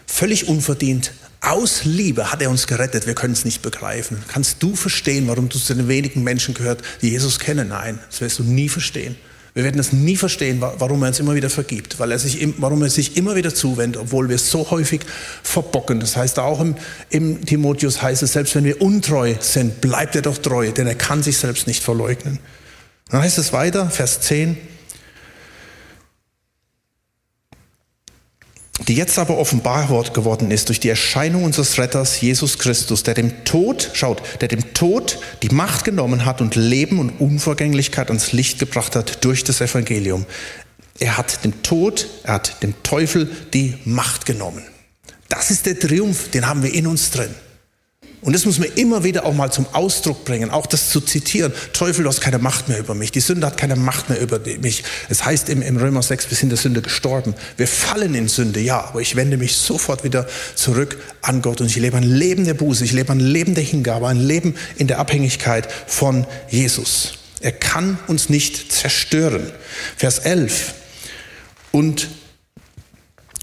völlig 0.07 0.49
unverdient, 0.49 1.13
aus 1.41 1.85
Liebe 1.85 2.33
hat 2.33 2.43
er 2.43 2.51
uns 2.51 2.67
gerettet. 2.67 3.07
Wir 3.07 3.15
können 3.15 3.35
es 3.35 3.45
nicht 3.45 3.63
begreifen. 3.63 4.19
Kannst 4.29 4.63
du 4.63 4.75
verstehen, 4.75 5.29
warum 5.29 5.49
du 5.49 5.59
zu 5.59 5.75
den 5.75 5.87
wenigen 5.87 6.25
Menschen 6.25 6.55
gehört, 6.55 6.83
die 7.03 7.11
Jesus 7.11 7.39
kennen? 7.39 7.69
Nein, 7.69 8.01
das 8.11 8.21
wirst 8.21 8.39
du 8.39 8.43
nie 8.43 8.69
verstehen. 8.69 9.17
Wir 9.55 9.65
werden 9.65 9.81
es 9.81 9.91
nie 9.91 10.17
verstehen, 10.17 10.61
warum 10.61 11.03
er 11.03 11.09
uns 11.09 11.19
immer 11.19 11.35
wieder 11.35 11.49
vergibt, 11.49 11.99
weil 11.99 12.11
er 12.11 12.19
sich, 12.19 12.47
warum 12.59 12.83
er 12.83 12.91
sich 12.91 13.17
immer 13.17 13.37
wieder 13.37 13.55
zuwendet, 13.55 14.03
obwohl 14.03 14.29
wir 14.29 14.37
es 14.37 14.51
so 14.51 14.71
häufig 14.71 15.01
verbocken. 15.43 15.99
Das 15.99 16.15
heißt, 16.15 16.39
auch 16.39 16.61
im, 16.61 16.75
im 17.09 17.43
Timotheus 17.43 18.03
heißt 18.03 18.23
es, 18.23 18.35
selbst 18.35 18.55
wenn 18.55 18.65
wir 18.65 18.83
untreu 18.83 19.35
sind, 19.41 19.81
bleibt 19.81 20.15
er 20.15 20.21
doch 20.21 20.37
treu, 20.37 20.71
denn 20.73 20.87
er 20.87 20.95
kann 20.95 21.23
sich 21.23 21.39
selbst 21.39 21.67
nicht 21.67 21.83
verleugnen. 21.83 22.39
Dann 23.09 23.23
heißt 23.23 23.39
es 23.39 23.55
weiter, 23.55 23.89
Vers 23.89 24.21
10, 24.21 24.59
die 28.89 28.95
jetzt 28.95 29.19
aber 29.19 29.37
offenbar 29.37 29.87
geworden 30.13 30.51
ist 30.51 30.69
durch 30.69 30.79
die 30.79 30.89
Erscheinung 30.89 31.45
unseres 31.45 31.79
Retters 31.79 32.21
Jesus 32.21 32.59
Christus, 32.59 33.03
der 33.03 33.15
dem 33.15 33.45
Tod, 33.45 33.91
schaut, 33.95 34.23
der 34.41 34.49
dem 34.49 34.75
Tod 34.75 35.19
die 35.43 35.49
Macht 35.49 35.85
genommen 35.85 36.25
hat 36.25 36.41
und 36.41 36.55
Leben 36.55 36.99
und 37.01 37.21
Unvergänglichkeit 37.21 38.09
ans 38.09 38.33
Licht 38.33 38.59
gebracht 38.59 38.95
hat 38.95 39.25
durch 39.25 39.43
das 39.43 39.61
Evangelium. 39.61 40.25
Er 40.99 41.19
hat 41.19 41.45
dem 41.45 41.63
Tod, 41.63 42.07
er 42.23 42.35
hat 42.35 42.63
dem 42.63 42.75
Teufel 42.83 43.31
die 43.53 43.75
Macht 43.85 44.25
genommen. 44.25 44.63
Das 45.29 45.51
ist 45.51 45.67
der 45.67 45.79
Triumph, 45.79 46.31
den 46.31 46.47
haben 46.47 46.63
wir 46.63 46.73
in 46.73 46.87
uns 46.87 47.11
drin. 47.11 47.35
Und 48.23 48.33
das 48.33 48.45
muss 48.45 48.59
man 48.59 48.69
immer 48.75 49.05
wieder 49.05 49.25
auch 49.25 49.35
mal 49.35 49.53
zum 49.53 49.67
Ausdruck 49.73 50.25
bringen, 50.25 50.51
auch 50.51 50.67
das 50.67 50.91
zu 50.91 51.01
zitieren. 51.01 51.53
Teufel, 51.73 52.03
du 52.03 52.09
hast 52.09 52.21
keine 52.21 52.39
Macht 52.39 52.69
mehr 52.69 52.79
über 52.79 52.95
mich. 52.95 53.13
Die 53.13 53.21
Sünde 53.21 53.47
hat 53.47 53.57
keine 53.57 53.77
Macht 53.77 54.09
mehr 54.09 54.21
über 54.21 54.41
mich. 54.61 54.83
Es 55.09 55.25
heißt 55.25 55.49
im, 55.49 55.63
im 55.63 55.77
Römer 55.77 56.03
6, 56.03 56.31
wir 56.31 56.37
sind 56.37 56.49
der 56.49 56.59
Sünde 56.59 56.83
gestorben. 56.83 57.35
Wir 57.57 57.69
fallen 57.69 58.15
in 58.15 58.29
Sünde, 58.29 58.61
ja, 58.61 58.85
aber 58.85 59.01
ich 59.01 59.17
wende 59.17 59.37
mich 59.37 59.57
sofort 59.57 60.03
wieder 60.03 60.27
zurück 60.55 60.99
an 61.23 61.43
Gott 61.43 61.61
und 61.61 61.69
ich 61.69 61.77
lebe 61.77 61.97
ein 61.97 62.03
Leben 62.03 62.45
der 62.45 62.55
Buße, 62.55 62.85
ich 62.85 62.93
lebe 62.93 63.13
ein 63.13 63.21
Leben 63.21 63.55
der 63.55 63.65
Hingabe, 63.65 64.09
ein 64.09 64.21
Leben 64.21 64.55
in 64.77 64.87
der 64.87 64.99
Abhängigkeit 64.99 65.69
von 65.87 66.27
Jesus. 66.49 67.19
Er 67.41 67.53
kann 67.53 67.99
uns 68.09 68.29
nicht 68.29 68.73
zerstören. 68.73 69.53
Vers 69.97 70.19
11. 70.21 70.75
Und 71.71 72.09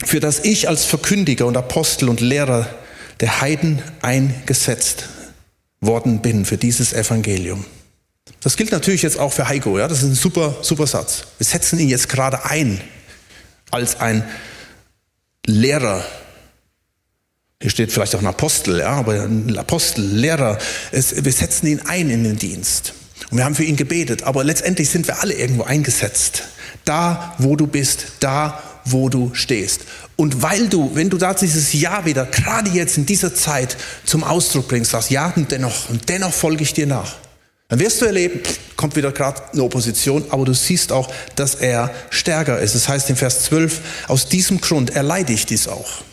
für 0.03 0.19
das 0.19 0.39
ich 0.43 0.67
als 0.67 0.83
Verkündiger 0.83 1.45
und 1.45 1.55
Apostel 1.55 2.09
und 2.09 2.19
Lehrer 2.19 2.67
der 3.23 3.39
Heiden 3.39 3.81
eingesetzt 4.01 5.05
worden 5.79 6.21
bin 6.21 6.43
für 6.43 6.57
dieses 6.57 6.91
Evangelium. 6.91 7.63
Das 8.41 8.57
gilt 8.57 8.73
natürlich 8.73 9.01
jetzt 9.01 9.17
auch 9.17 9.31
für 9.31 9.47
Heiko, 9.47 9.79
ja, 9.79 9.87
das 9.87 9.99
ist 9.99 10.09
ein 10.09 10.15
super, 10.15 10.57
super 10.61 10.87
Satz. 10.87 11.23
Wir 11.37 11.45
setzen 11.45 11.79
ihn 11.79 11.87
jetzt 11.87 12.09
gerade 12.09 12.43
ein 12.43 12.81
als 13.71 14.01
ein 14.01 14.25
Lehrer. 15.45 16.03
Hier 17.61 17.69
steht 17.69 17.93
vielleicht 17.93 18.13
auch 18.13 18.19
ein 18.19 18.27
Apostel, 18.27 18.79
ja, 18.79 18.91
aber 18.91 19.13
ein 19.13 19.57
Apostel, 19.57 20.03
Lehrer. 20.03 20.57
Es, 20.91 21.23
wir 21.23 21.31
setzen 21.31 21.67
ihn 21.67 21.79
ein 21.87 22.09
in 22.09 22.25
den 22.25 22.35
Dienst. 22.35 22.93
Und 23.31 23.37
wir 23.37 23.45
haben 23.45 23.55
für 23.55 23.63
ihn 23.63 23.77
gebetet, 23.77 24.23
aber 24.23 24.43
letztendlich 24.43 24.89
sind 24.89 25.07
wir 25.07 25.21
alle 25.21 25.33
irgendwo 25.33 25.63
eingesetzt. 25.63 26.43
Da, 26.83 27.35
wo 27.37 27.55
du 27.55 27.67
bist, 27.67 28.07
da, 28.19 28.61
wo 28.83 29.07
du 29.07 29.33
stehst. 29.33 29.85
Und 30.15 30.41
weil 30.41 30.69
du, 30.69 30.91
wenn 30.93 31.09
du 31.09 31.17
da 31.17 31.33
dieses 31.33 31.73
Ja 31.73 32.05
wieder, 32.05 32.25
gerade 32.25 32.69
jetzt 32.69 32.97
in 32.97 33.05
dieser 33.05 33.33
Zeit 33.33 33.75
zum 34.05 34.23
Ausdruck 34.23 34.67
bringst, 34.67 34.91
sagst, 34.91 35.09
ja, 35.09 35.33
und 35.35 35.51
dennoch, 35.51 35.89
und 35.89 36.07
dennoch 36.09 36.31
folge 36.31 36.63
ich 36.63 36.73
dir 36.73 36.85
nach, 36.85 37.15
dann 37.69 37.79
wirst 37.79 38.01
du 38.01 38.05
erleben, 38.05 38.39
kommt 38.75 38.95
wieder 38.95 39.11
gerade 39.11 39.41
eine 39.51 39.63
Opposition, 39.63 40.25
aber 40.29 40.45
du 40.45 40.53
siehst 40.53 40.91
auch, 40.91 41.11
dass 41.35 41.55
er 41.55 41.91
stärker 42.11 42.59
ist. 42.59 42.75
Das 42.75 42.87
heißt 42.87 43.09
in 43.09 43.15
Vers 43.15 43.45
12, 43.45 43.81
aus 44.07 44.27
diesem 44.27 44.61
Grund 44.61 44.91
erleide 44.91 45.33
ich 45.33 45.47
dies 45.47 45.67
auch. 45.67 46.03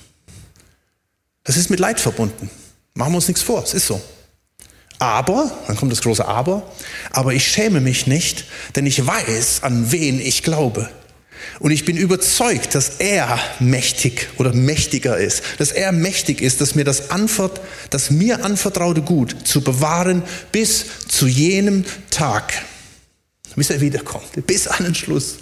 Das 1.45 1.59
ist 1.59 1.69
mit 1.69 1.81
Leid 1.81 2.01
verbunden. 2.01 2.49
Machen 2.95 3.13
wir 3.13 3.17
uns 3.17 3.29
nichts 3.29 3.43
vor, 3.43 3.63
es 3.63 3.75
ist 3.75 3.87
so. 3.87 4.01
Aber, 4.99 5.51
dann 5.67 5.77
kommt 5.77 5.93
das 5.93 6.03
große 6.03 6.27
Aber, 6.27 6.63
aber 7.11 7.33
ich 7.33 7.47
schäme 7.47 7.81
mich 7.81 8.07
nicht, 8.07 8.45
denn 8.77 8.87
ich 8.87 9.07
weiß, 9.07 9.63
an 9.63 9.93
wen 9.93 10.21
ich 10.21 10.43
glaube. 10.43 10.89
Und 11.59 11.71
ich 11.71 11.85
bin 11.85 11.97
überzeugt, 11.97 12.75
dass 12.75 12.97
er 12.99 13.39
mächtig 13.59 14.29
oder 14.39 14.53
mächtiger 14.53 15.17
ist, 15.17 15.43
dass 15.59 15.73
er 15.73 15.93
mächtig 15.93 16.41
ist, 16.41 16.61
dass 16.61 16.75
mir 16.75 16.85
das, 16.85 17.11
Anvert, 17.11 17.61
das 17.91 18.11
mir 18.11 18.45
anvertraute 18.45 19.03
Gut 19.03 19.37
zu 19.45 19.63
bewahren 19.63 20.23
bis 20.53 20.87
zu 21.09 21.27
jenem 21.27 21.85
Tag, 22.11 22.53
bis 23.57 23.71
er 23.71 23.81
wiederkommt, 23.81 24.47
bis 24.47 24.69
an 24.69 24.85
den 24.85 24.95
Schluss. 24.95 25.37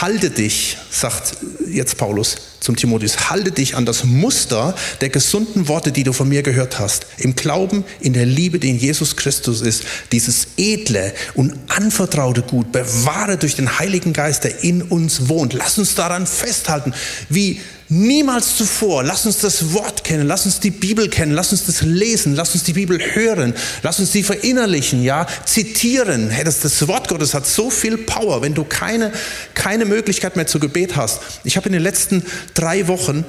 Halte 0.00 0.30
dich, 0.30 0.76
sagt 0.90 1.36
jetzt 1.66 1.96
Paulus 1.96 2.51
zum 2.62 2.76
Timotheus, 2.76 3.28
halte 3.30 3.50
dich 3.50 3.74
an 3.76 3.84
das 3.84 4.04
Muster 4.04 4.74
der 5.00 5.08
gesunden 5.08 5.68
Worte, 5.68 5.90
die 5.90 6.04
du 6.04 6.12
von 6.12 6.28
mir 6.28 6.42
gehört 6.42 6.78
hast. 6.78 7.06
Im 7.18 7.34
Glauben, 7.34 7.84
in 8.00 8.12
der 8.12 8.24
Liebe, 8.24 8.58
die 8.58 8.70
in 8.70 8.78
Jesus 8.78 9.16
Christus 9.16 9.60
ist. 9.60 9.84
Dieses 10.12 10.48
edle 10.56 11.12
und 11.34 11.54
anvertraute 11.68 12.42
Gut 12.42 12.70
bewahre 12.70 13.36
durch 13.36 13.56
den 13.56 13.78
Heiligen 13.78 14.12
Geist, 14.12 14.44
der 14.44 14.62
in 14.62 14.82
uns 14.82 15.28
wohnt. 15.28 15.54
Lass 15.54 15.76
uns 15.78 15.94
daran 15.94 16.26
festhalten, 16.26 16.94
wie 17.28 17.60
Niemals 17.92 18.56
zuvor. 18.56 19.02
Lass 19.02 19.26
uns 19.26 19.40
das 19.40 19.74
Wort 19.74 20.02
kennen, 20.02 20.26
lass 20.26 20.46
uns 20.46 20.60
die 20.60 20.70
Bibel 20.70 21.10
kennen, 21.10 21.32
lass 21.32 21.52
uns 21.52 21.66
das 21.66 21.82
lesen, 21.82 22.34
lass 22.34 22.54
uns 22.54 22.64
die 22.64 22.72
Bibel 22.72 22.98
hören, 22.98 23.52
lass 23.82 24.00
uns 24.00 24.12
die 24.12 24.22
verinnerlichen, 24.22 25.02
ja, 25.02 25.26
zitieren. 25.44 26.30
Hey, 26.30 26.42
das, 26.42 26.60
das 26.60 26.88
Wort 26.88 27.08
Gottes 27.08 27.34
hat 27.34 27.46
so 27.46 27.68
viel 27.68 27.98
Power, 27.98 28.40
wenn 28.40 28.54
du 28.54 28.64
keine, 28.64 29.12
keine 29.52 29.84
Möglichkeit 29.84 30.36
mehr 30.36 30.46
zu 30.46 30.58
Gebet 30.58 30.96
hast. 30.96 31.20
Ich 31.44 31.58
habe 31.58 31.66
in 31.66 31.74
den 31.74 31.82
letzten 31.82 32.24
drei 32.54 32.88
Wochen 32.88 33.24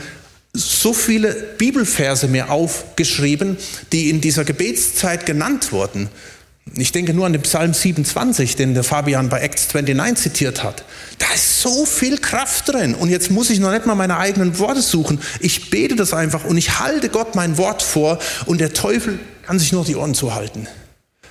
so 0.56 0.94
viele 0.94 1.34
Bibelverse 1.58 2.28
mir 2.28 2.52
aufgeschrieben, 2.52 3.58
die 3.92 4.10
in 4.10 4.22
dieser 4.22 4.46
Gebetszeit 4.46 5.26
genannt 5.26 5.72
wurden. 5.72 6.10
Ich 6.76 6.92
denke 6.92 7.14
nur 7.14 7.26
an 7.26 7.34
den 7.34 7.42
Psalm 7.42 7.74
27, 7.74 8.56
den 8.56 8.74
der 8.74 8.84
Fabian 8.84 9.30
bei 9.30 9.42
Acts 9.42 9.74
29 9.74 10.24
zitiert 10.24 10.64
hat. 10.64 10.86
Da 11.20 11.26
ist 11.34 11.62
so 11.62 11.86
viel 11.86 12.18
Kraft 12.20 12.70
drin. 12.70 12.96
Und 12.96 13.10
jetzt 13.10 13.32
muss 13.32 13.50
ich 13.50 13.60
noch 13.60 13.72
nicht 13.72 13.86
mal 13.86 13.96
meine 13.96 14.18
eigenen 14.18 14.58
Worte 14.60 14.82
suchen. 14.82 15.20
Ich 15.40 15.70
bete 15.70 15.96
das 15.96 16.14
einfach 16.14 16.46
und 16.46 16.58
ich 16.58 16.80
halte 16.80 17.10
Gott 17.10 17.36
mein 17.36 17.58
Wort 17.58 17.84
vor 17.84 18.20
und 18.46 18.62
der 18.62 18.74
Teufel 18.74 19.20
kann 19.46 19.60
sich 19.60 19.74
nur 19.74 19.84
die 19.84 19.96
Ohren 19.96 20.14
zuhalten. 20.14 20.68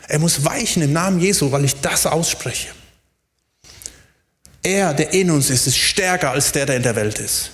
Er 0.08 0.18
muss 0.18 0.44
weichen 0.44 0.82
im 0.82 0.92
Namen 0.92 1.20
Jesu, 1.20 1.50
weil 1.52 1.64
ich 1.64 1.80
das 1.80 2.06
ausspreche. 2.06 2.68
Er, 4.62 4.92
der 4.94 5.14
in 5.14 5.30
uns 5.30 5.48
ist, 5.48 5.66
ist 5.66 5.78
stärker 5.78 6.32
als 6.32 6.52
der, 6.52 6.66
der 6.66 6.76
in 6.76 6.82
der 6.82 6.94
Welt 6.94 7.18
ist. 7.18 7.50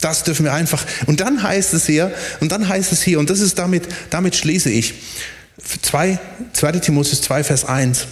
Das 0.00 0.22
dürfen 0.24 0.44
wir 0.44 0.52
einfach. 0.52 0.84
Und 1.06 1.20
dann 1.20 1.42
heißt 1.42 1.74
es 1.74 1.86
hier, 1.86 2.12
und 2.40 2.52
dann 2.52 2.68
heißt 2.68 2.92
es 2.92 3.02
hier, 3.02 3.18
und 3.18 3.30
das 3.30 3.40
ist 3.40 3.58
damit, 3.58 3.88
damit 4.10 4.36
schließe 4.36 4.70
ich. 4.70 4.94
2, 5.82 6.18
2 6.52 6.72
Timotheus 6.72 7.22
2, 7.22 7.44
Vers 7.44 7.64
1. 7.64 8.06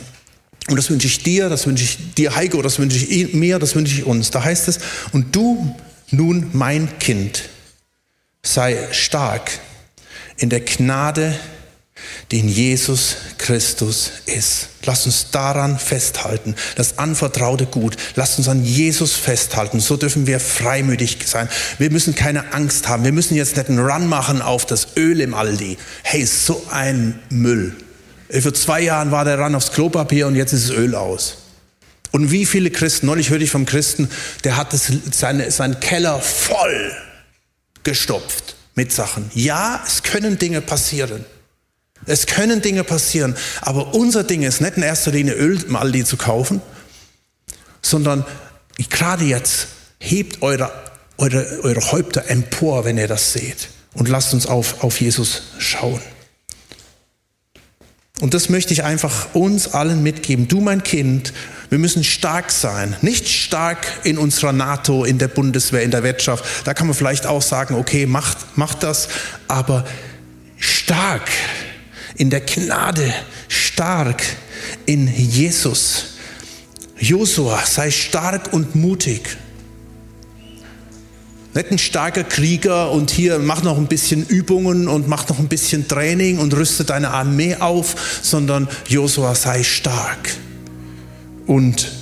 Und 0.68 0.76
das 0.76 0.90
wünsche 0.90 1.06
ich 1.06 1.22
dir, 1.22 1.48
das 1.48 1.66
wünsche 1.66 1.84
ich 1.84 2.14
dir, 2.14 2.34
Heiko, 2.34 2.60
das 2.60 2.78
wünsche 2.80 2.98
ich 2.98 3.34
mir, 3.34 3.60
das 3.60 3.76
wünsche 3.76 3.94
ich 3.94 4.04
uns. 4.04 4.32
Da 4.32 4.42
heißt 4.42 4.66
es, 4.66 4.80
und 5.12 5.34
du 5.34 5.74
nun, 6.10 6.50
mein 6.52 6.98
Kind, 6.98 7.48
sei 8.42 8.88
stark 8.92 9.50
in 10.38 10.50
der 10.50 10.60
Gnade, 10.60 11.38
die 12.30 12.40
in 12.40 12.48
Jesus 12.48 13.16
Christus 13.38 14.12
ist. 14.26 14.68
Lass 14.84 15.06
uns 15.06 15.30
daran 15.30 15.78
festhalten, 15.78 16.54
das 16.76 16.98
anvertraute 16.98 17.66
Gut. 17.66 17.96
Lass 18.14 18.38
uns 18.38 18.48
an 18.48 18.64
Jesus 18.64 19.14
festhalten. 19.14 19.80
So 19.80 19.96
dürfen 19.96 20.26
wir 20.26 20.40
freimütig 20.40 21.18
sein. 21.26 21.48
Wir 21.78 21.90
müssen 21.90 22.14
keine 22.14 22.52
Angst 22.52 22.88
haben. 22.88 23.04
Wir 23.04 23.12
müssen 23.12 23.34
jetzt 23.34 23.56
nicht 23.56 23.68
einen 23.68 23.78
Run 23.78 24.06
machen 24.06 24.42
auf 24.42 24.66
das 24.66 24.88
Öl 24.96 25.20
im 25.20 25.34
Aldi. 25.34 25.78
Hey, 26.02 26.24
so 26.24 26.64
ein 26.70 27.18
Müll. 27.30 27.74
Vor 28.40 28.54
zwei 28.54 28.80
Jahren 28.80 29.10
war 29.10 29.24
der 29.24 29.38
Run 29.38 29.54
aufs 29.54 29.72
Klopapier 29.72 30.26
und 30.26 30.34
jetzt 30.34 30.52
ist 30.52 30.68
das 30.68 30.76
Öl 30.76 30.94
aus. 30.94 31.38
Und 32.12 32.30
wie 32.30 32.46
viele 32.46 32.70
Christen, 32.70 33.06
neulich 33.06 33.30
hörte 33.30 33.44
ich 33.44 33.50
vom 33.50 33.66
Christen, 33.66 34.08
der 34.44 34.56
hat 34.56 34.72
das, 34.72 34.90
seine, 35.12 35.50
seinen 35.50 35.80
Keller 35.80 36.20
voll 36.20 36.92
gestopft 37.82 38.56
mit 38.74 38.92
Sachen. 38.92 39.30
Ja, 39.34 39.82
es 39.86 40.02
können 40.02 40.38
Dinge 40.38 40.60
passieren. 40.60 41.24
Es 42.06 42.26
können 42.26 42.62
Dinge 42.62 42.84
passieren, 42.84 43.36
aber 43.60 43.94
unser 43.94 44.24
Ding 44.24 44.42
ist 44.42 44.60
nicht 44.60 44.76
in 44.76 44.82
erster 44.82 45.10
Linie 45.10 45.34
Öl 45.34 45.62
im 45.62 45.76
Aldi 45.76 46.04
zu 46.04 46.16
kaufen, 46.16 46.62
sondern 47.82 48.24
gerade 48.90 49.24
jetzt 49.24 49.68
hebt 49.98 50.42
eure, 50.42 50.70
eure, 51.18 51.60
eure 51.62 51.92
Häupter 51.92 52.28
empor, 52.28 52.84
wenn 52.84 52.98
ihr 52.98 53.08
das 53.08 53.32
seht. 53.32 53.68
Und 53.94 54.08
lasst 54.08 54.34
uns 54.34 54.46
auf, 54.46 54.84
auf 54.84 55.00
Jesus 55.00 55.42
schauen. 55.58 56.00
Und 58.20 58.32
das 58.32 58.48
möchte 58.48 58.72
ich 58.72 58.82
einfach 58.82 59.34
uns 59.34 59.74
allen 59.74 60.02
mitgeben. 60.02 60.48
Du, 60.48 60.60
mein 60.60 60.82
Kind, 60.82 61.32
wir 61.68 61.78
müssen 61.78 62.02
stark 62.02 62.50
sein. 62.50 62.96
Nicht 63.02 63.28
stark 63.28 63.86
in 64.04 64.16
unserer 64.16 64.52
NATO, 64.52 65.04
in 65.04 65.18
der 65.18 65.28
Bundeswehr, 65.28 65.82
in 65.82 65.90
der 65.90 66.02
Wirtschaft. 66.02 66.44
Da 66.64 66.72
kann 66.72 66.86
man 66.86 66.94
vielleicht 66.94 67.26
auch 67.26 67.42
sagen, 67.42 67.74
okay, 67.74 68.06
macht, 68.06 68.56
macht 68.56 68.82
das. 68.82 69.08
Aber 69.48 69.84
stark 70.58 71.28
in 72.16 72.30
der 72.30 72.40
Gnade, 72.40 73.12
stark 73.48 74.22
in 74.86 75.08
Jesus. 75.08 76.16
Josua, 76.98 77.64
sei 77.64 77.90
stark 77.90 78.52
und 78.52 78.74
mutig. 78.74 79.36
Nicht 81.54 81.70
ein 81.70 81.78
starker 81.78 82.24
Krieger 82.24 82.90
und 82.90 83.10
hier 83.10 83.38
mach 83.38 83.62
noch 83.62 83.78
ein 83.78 83.86
bisschen 83.86 84.26
Übungen 84.26 84.88
und 84.88 85.08
mach 85.08 85.28
noch 85.28 85.38
ein 85.38 85.48
bisschen 85.48 85.88
Training 85.88 86.38
und 86.38 86.54
rüste 86.54 86.84
deine 86.84 87.10
Armee 87.10 87.56
auf, 87.56 88.20
sondern 88.22 88.68
Josua 88.88 89.34
sei 89.34 89.62
stark. 89.62 90.36
Und 91.46 91.92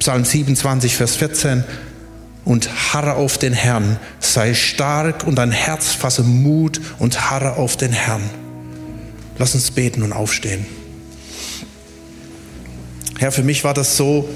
Psalm 0.00 0.24
27, 0.24 0.96
Vers 0.96 1.16
14, 1.16 1.64
und 2.44 2.92
harre 2.92 3.14
auf 3.14 3.38
den 3.38 3.52
Herrn, 3.52 3.98
sei 4.20 4.54
stark 4.54 5.24
und 5.26 5.36
dein 5.36 5.52
Herz 5.52 5.92
fasse 5.92 6.22
Mut 6.22 6.80
und 6.98 7.30
harre 7.30 7.56
auf 7.56 7.76
den 7.76 7.92
Herrn. 7.92 8.22
Lass 9.38 9.54
uns 9.54 9.70
beten 9.70 10.02
und 10.02 10.12
aufstehen. 10.12 10.66
Herr, 13.18 13.32
für 13.32 13.42
mich 13.42 13.64
war 13.64 13.74
das 13.74 13.96
so, 13.96 14.28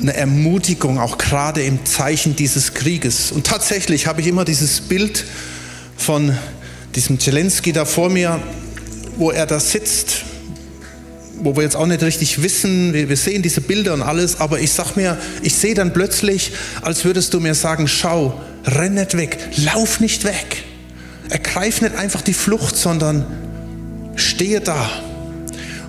eine 0.00 0.14
Ermutigung, 0.14 0.98
auch 0.98 1.18
gerade 1.18 1.62
im 1.62 1.84
Zeichen 1.84 2.36
dieses 2.36 2.74
Krieges. 2.74 3.32
Und 3.32 3.46
tatsächlich 3.46 4.06
habe 4.06 4.20
ich 4.20 4.26
immer 4.26 4.44
dieses 4.44 4.80
Bild 4.80 5.24
von 5.96 6.36
diesem 6.94 7.18
Zelensky 7.18 7.72
da 7.72 7.84
vor 7.84 8.10
mir, 8.10 8.40
wo 9.16 9.30
er 9.30 9.46
da 9.46 9.58
sitzt, 9.58 10.24
wo 11.38 11.56
wir 11.56 11.62
jetzt 11.62 11.76
auch 11.76 11.86
nicht 11.86 12.02
richtig 12.02 12.42
wissen, 12.42 12.92
wir, 12.92 13.16
sehen 13.16 13.42
diese 13.42 13.60
Bilder 13.60 13.94
und 13.94 14.02
alles, 14.02 14.40
aber 14.40 14.60
ich 14.60 14.72
sag 14.72 14.96
mir, 14.96 15.18
ich 15.42 15.54
sehe 15.54 15.74
dann 15.74 15.92
plötzlich, 15.92 16.52
als 16.82 17.04
würdest 17.04 17.34
du 17.34 17.40
mir 17.40 17.54
sagen, 17.54 17.88
schau, 17.88 18.40
renn 18.64 18.94
nicht 18.94 19.16
weg, 19.16 19.38
lauf 19.56 20.00
nicht 20.00 20.24
weg. 20.24 20.64
Ergreif 21.28 21.80
nicht 21.82 21.94
einfach 21.96 22.22
die 22.22 22.34
Flucht, 22.34 22.76
sondern 22.76 23.26
stehe 24.16 24.60
da 24.60 24.88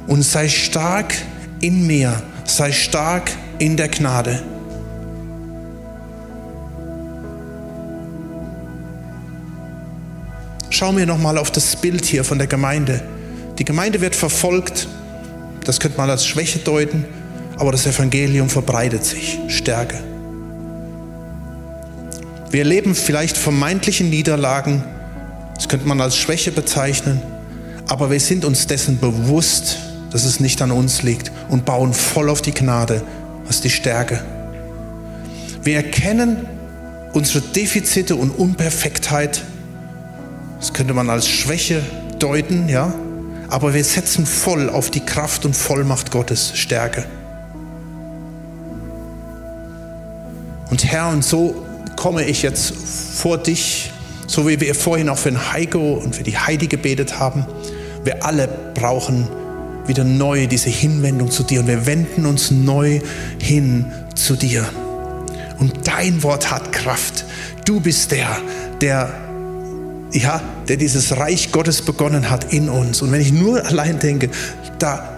und 0.07 0.21
sei 0.21 0.47
stark 0.47 1.13
in 1.61 1.87
mir, 1.87 2.21
sei 2.45 2.71
stark 2.71 3.31
in 3.59 3.75
der 3.77 3.87
Gnade. 3.87 4.41
Schau 10.69 10.91
mir 10.91 11.05
nochmal 11.05 11.37
auf 11.37 11.49
das 11.49 11.75
Bild 11.75 12.05
hier 12.05 12.23
von 12.23 12.37
der 12.37 12.47
Gemeinde. 12.47 13.01
Die 13.57 13.65
Gemeinde 13.65 14.01
wird 14.01 14.15
verfolgt, 14.15 14.87
das 15.63 15.79
könnte 15.79 15.97
man 15.97 16.09
als 16.09 16.25
Schwäche 16.27 16.59
deuten, 16.59 17.05
aber 17.57 17.71
das 17.71 17.87
Evangelium 17.87 18.49
verbreitet 18.49 19.03
sich, 19.03 19.39
Stärke. 19.47 19.97
Wir 22.51 22.59
erleben 22.59 22.93
vielleicht 22.93 23.37
vermeintliche 23.37 24.03
Niederlagen, 24.03 24.83
das 25.55 25.67
könnte 25.67 25.87
man 25.87 25.99
als 25.99 26.15
Schwäche 26.15 26.51
bezeichnen, 26.51 27.21
aber 27.87 28.11
wir 28.11 28.19
sind 28.19 28.45
uns 28.45 28.67
dessen 28.67 28.99
bewusst, 28.99 29.77
dass 30.11 30.23
es 30.23 30.39
nicht 30.39 30.61
an 30.61 30.71
uns 30.71 31.03
liegt 31.03 31.31
und 31.49 31.65
bauen 31.65 31.93
voll 31.93 32.29
auf 32.29 32.41
die 32.41 32.53
Gnade 32.53 33.01
was 33.47 33.61
die 33.61 33.69
Stärke. 33.69 34.21
Wir 35.63 35.77
erkennen 35.77 36.45
unsere 37.13 37.41
Defizite 37.41 38.15
und 38.15 38.31
Unperfektheit. 38.31 39.43
Das 40.59 40.73
könnte 40.73 40.93
man 40.93 41.09
als 41.09 41.27
Schwäche 41.27 41.81
deuten, 42.19 42.69
ja. 42.69 42.93
Aber 43.49 43.73
wir 43.73 43.83
setzen 43.83 44.25
voll 44.25 44.69
auf 44.69 44.91
die 44.91 44.99
Kraft 44.99 45.45
und 45.45 45.55
Vollmacht 45.55 46.11
Gottes 46.11 46.51
Stärke. 46.55 47.05
Und 50.69 50.83
Herr, 50.83 51.09
und 51.09 51.23
so 51.23 51.65
komme 51.95 52.25
ich 52.25 52.41
jetzt 52.41 52.73
vor 52.75 53.37
dich, 53.37 53.91
so 54.27 54.47
wie 54.47 54.59
wir 54.59 54.75
vorhin 54.75 55.07
auch 55.07 55.17
für 55.17 55.31
den 55.31 55.53
Heiko 55.53 55.93
und 55.93 56.15
für 56.15 56.23
die 56.23 56.37
Heidi 56.37 56.67
gebetet 56.67 57.19
haben. 57.19 57.45
Wir 58.07 58.25
alle 58.25 58.47
brauchen 58.73 59.27
wieder 59.85 60.05
neu 60.05 60.47
diese 60.47 60.69
Hinwendung 60.69 61.29
zu 61.29 61.43
dir 61.43 61.59
und 61.59 61.67
wir 61.67 61.85
wenden 61.85 62.25
uns 62.25 62.51
neu 62.51 63.01
hin 63.37 63.91
zu 64.15 64.37
dir. 64.37 64.65
Und 65.59 65.85
dein 65.85 66.23
Wort 66.23 66.49
hat 66.49 66.71
Kraft. 66.71 67.25
Du 67.65 67.81
bist 67.81 68.11
der, 68.11 68.37
der 68.79 69.13
ja, 70.13 70.41
der 70.69 70.77
dieses 70.77 71.17
Reich 71.17 71.51
Gottes 71.51 71.81
begonnen 71.81 72.29
hat 72.29 72.53
in 72.53 72.69
uns. 72.69 73.01
Und 73.01 73.11
wenn 73.11 73.19
ich 73.19 73.33
nur 73.33 73.65
allein 73.65 73.99
denke, 73.99 74.29
da 74.79 75.16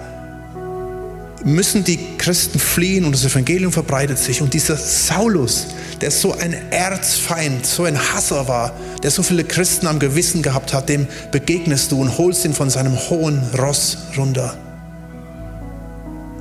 müssen 1.43 1.84
die 1.84 2.17
Christen 2.17 2.60
fliehen 2.60 3.06
und 3.06 3.13
das 3.13 3.25
Evangelium 3.25 3.71
verbreitet 3.71 4.17
sich. 4.17 4.41
Und 4.41 4.54
dieser 4.54 4.75
Saulus, 4.75 5.67
der 6.02 6.12
so 6.12 6.34
ein 6.34 6.54
Erzfeind, 6.71 7.65
so 7.65 7.84
ein 7.84 7.97
Hasser 7.97 8.47
war, 8.47 8.73
der 9.04 9.12
so 9.12 9.23
viele 9.23 9.43
Christen 9.43 9.88
am 9.88 9.99
Gewissen 9.99 10.41
gehabt 10.41 10.73
hat, 10.73 10.89
dem 10.89 11.08
begegnest 11.32 11.91
du 11.91 12.02
und 12.02 12.17
holst 12.17 12.45
ihn 12.45 12.54
von 12.54 12.69
seinem 12.69 12.97
hohen 13.10 13.41
Ross 13.58 13.97
runter. 14.17 14.58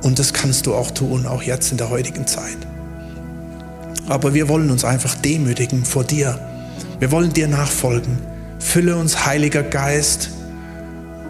Und 0.01 0.19
das 0.19 0.33
kannst 0.33 0.65
du 0.65 0.75
auch 0.75 0.91
tun, 0.91 1.25
auch 1.25 1.43
jetzt 1.43 1.71
in 1.71 1.77
der 1.77 1.89
heutigen 1.89 2.25
Zeit. 2.25 2.57
Aber 4.07 4.33
wir 4.33 4.49
wollen 4.49 4.71
uns 4.71 4.85
einfach 4.85 5.15
demütigen 5.15 5.85
vor 5.85 6.03
dir. 6.03 6.39
Wir 6.99 7.11
wollen 7.11 7.31
dir 7.31 7.47
nachfolgen. 7.47 8.17
Fülle 8.59 8.95
uns, 8.95 9.25
Heiliger 9.25 9.63
Geist. 9.63 10.31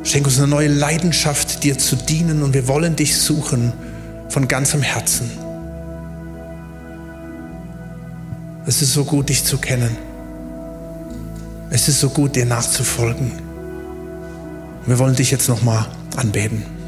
Schenk 0.04 0.26
uns 0.26 0.38
eine 0.38 0.48
neue 0.48 0.68
Leidenschaft, 0.70 1.64
dir 1.64 1.78
zu 1.78 1.96
dienen. 1.96 2.44
Und 2.44 2.54
wir 2.54 2.68
wollen 2.68 2.96
dich 2.96 3.18
suchen 3.18 3.74
von 4.30 4.48
ganzem 4.48 4.82
Herzen. 4.82 5.30
Es 8.66 8.82
ist 8.82 8.94
so 8.94 9.04
gut, 9.04 9.30
dich 9.30 9.44
zu 9.44 9.58
kennen. 9.58 9.98
Es 11.72 11.88
ist 11.88 12.00
so 12.00 12.10
gut, 12.10 12.36
dir 12.36 12.46
nachzufolgen. 12.46 13.32
Wir 14.86 14.98
wollen 15.00 15.16
dich 15.16 15.32
jetzt 15.32 15.50
nochmal 15.50 15.88
anbeten. 16.16 16.79